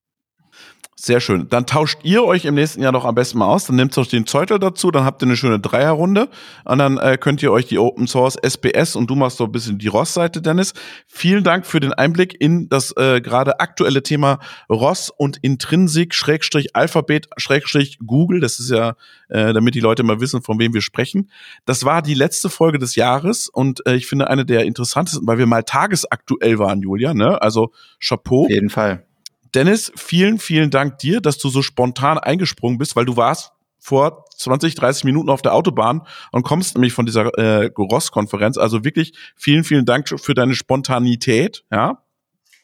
Sehr 0.99 1.19
schön. 1.19 1.47
Dann 1.47 1.67
tauscht 1.67 1.99
ihr 2.01 2.23
euch 2.23 2.45
im 2.45 2.55
nächsten 2.55 2.81
Jahr 2.81 2.91
doch 2.91 3.05
am 3.05 3.13
besten 3.13 3.37
mal 3.37 3.45
aus. 3.45 3.65
Dann 3.65 3.75
nehmt 3.75 3.95
euch 3.99 4.07
den 4.07 4.25
Zeutel 4.25 4.57
dazu, 4.57 4.89
dann 4.89 5.05
habt 5.05 5.21
ihr 5.21 5.27
eine 5.27 5.37
schöne 5.37 5.59
Dreierrunde. 5.59 6.27
Und 6.65 6.79
dann 6.79 6.97
äh, 6.97 7.19
könnt 7.19 7.43
ihr 7.43 7.51
euch 7.51 7.67
die 7.67 7.77
Open 7.77 8.07
Source 8.07 8.35
SPS 8.35 8.95
und 8.95 9.07
du 9.07 9.13
machst 9.13 9.39
doch 9.39 9.45
ein 9.45 9.51
bisschen 9.51 9.77
die 9.77 9.89
ROS-Seite, 9.89 10.41
Dennis. 10.41 10.73
Vielen 11.05 11.43
Dank 11.43 11.67
für 11.67 11.79
den 11.79 11.93
Einblick 11.93 12.41
in 12.41 12.67
das 12.67 12.97
äh, 12.97 13.21
gerade 13.21 13.59
aktuelle 13.59 14.01
Thema 14.01 14.39
ROS 14.71 15.11
und 15.15 15.37
Intrinsik, 15.43 16.15
Schrägstrich 16.15 16.75
Alphabet, 16.75 17.27
Schrägstrich 17.37 17.99
Google. 18.03 18.39
Das 18.39 18.59
ist 18.59 18.71
ja, 18.71 18.95
äh, 19.29 19.53
damit 19.53 19.75
die 19.75 19.81
Leute 19.81 20.01
mal 20.01 20.19
wissen, 20.19 20.41
von 20.41 20.57
wem 20.57 20.73
wir 20.73 20.81
sprechen. 20.81 21.29
Das 21.65 21.85
war 21.85 22.01
die 22.01 22.15
letzte 22.15 22.49
Folge 22.49 22.79
des 22.79 22.95
Jahres 22.95 23.49
und 23.49 23.85
äh, 23.85 23.93
ich 23.93 24.07
finde 24.07 24.31
eine 24.31 24.45
der 24.45 24.65
interessantesten, 24.65 25.27
weil 25.27 25.37
wir 25.37 25.45
mal 25.45 25.61
tagesaktuell 25.61 26.57
waren, 26.57 26.81
Julia. 26.81 27.13
Ne? 27.13 27.39
Also 27.39 27.71
Chapeau. 27.99 28.45
Auf 28.45 28.49
jeden 28.49 28.71
Fall. 28.71 29.06
Dennis, 29.55 29.91
vielen, 29.95 30.39
vielen 30.39 30.71
Dank 30.71 30.99
dir, 30.99 31.21
dass 31.21 31.37
du 31.37 31.49
so 31.49 31.61
spontan 31.61 32.17
eingesprungen 32.17 32.77
bist, 32.77 32.95
weil 32.95 33.05
du 33.05 33.17
warst 33.17 33.51
vor 33.79 34.25
20, 34.35 34.75
30 34.75 35.03
Minuten 35.05 35.29
auf 35.29 35.41
der 35.41 35.53
Autobahn 35.53 36.01
und 36.31 36.43
kommst 36.43 36.75
nämlich 36.75 36.93
von 36.93 37.05
dieser 37.05 37.27
äh, 37.37 37.71
Ross-Konferenz. 37.77 38.57
Also 38.57 38.83
wirklich 38.83 39.13
vielen, 39.35 39.63
vielen 39.63 39.85
Dank 39.85 40.07
für 40.19 40.33
deine 40.33 40.55
Spontanität. 40.55 41.63
Ja, 41.71 42.03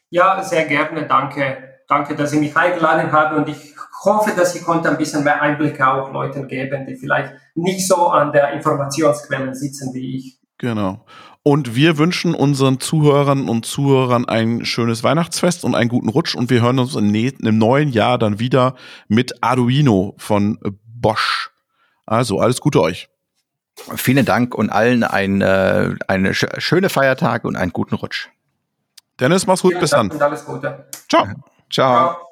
ja 0.09 0.43
sehr 0.43 0.65
gerne. 0.65 1.07
Danke. 1.07 1.69
Danke, 1.87 2.15
dass 2.15 2.31
Sie 2.31 2.39
mich 2.39 2.55
eingeladen 2.55 3.11
haben 3.11 3.37
und 3.37 3.49
ich 3.49 3.73
hoffe, 4.03 4.31
dass 4.35 4.55
ich 4.55 4.63
konnte 4.63 4.89
ein 4.89 4.97
bisschen 4.97 5.23
mehr 5.23 5.41
Einblicke 5.41 5.87
auch 5.87 6.11
Leuten 6.11 6.47
geben, 6.47 6.85
die 6.85 6.95
vielleicht 6.95 7.33
nicht 7.55 7.87
so 7.87 8.07
an 8.07 8.31
der 8.31 8.53
Informationsquelle 8.53 9.53
sitzen 9.53 9.93
wie 9.93 10.17
ich. 10.17 10.39
Genau. 10.57 11.05
Und 11.43 11.75
wir 11.75 11.97
wünschen 11.97 12.33
unseren 12.33 12.79
Zuhörern 12.79 13.49
und 13.49 13.65
Zuhörern 13.65 14.25
ein 14.25 14.63
schönes 14.63 15.03
Weihnachtsfest 15.03 15.65
und 15.65 15.75
einen 15.75 15.89
guten 15.89 16.07
Rutsch. 16.07 16.35
Und 16.35 16.49
wir 16.49 16.61
hören 16.61 16.79
uns 16.79 16.95
im, 16.95 17.13
im 17.13 17.57
neuen 17.57 17.89
Jahr 17.89 18.17
dann 18.17 18.39
wieder 18.39 18.75
mit 19.09 19.43
Arduino 19.43 20.15
von 20.17 20.57
Bosch. 20.85 21.51
Also 22.05 22.39
alles 22.39 22.61
Gute 22.61 22.81
euch. 22.81 23.09
Vielen 23.95 24.25
Dank 24.25 24.55
und 24.55 24.69
allen 24.69 25.03
ein, 25.03 25.41
äh, 25.41 25.95
eine 26.07 26.33
sch 26.33 26.45
schöne 26.59 26.89
Feiertage 26.89 27.47
und 27.47 27.55
einen 27.55 27.73
guten 27.73 27.95
Rutsch. 27.95 28.29
Dennis, 29.19 29.45
mach's 29.47 29.61
gut, 29.61 29.71
Vielen 29.71 29.81
bis 29.81 29.89
Dank 29.89 30.11
dann. 30.11 30.19
Und 30.19 30.23
alles 30.23 30.45
Gute. 30.45 30.85
Ciao. 31.09 31.25
Ciao. 31.25 31.35
Ciao. 31.69 32.27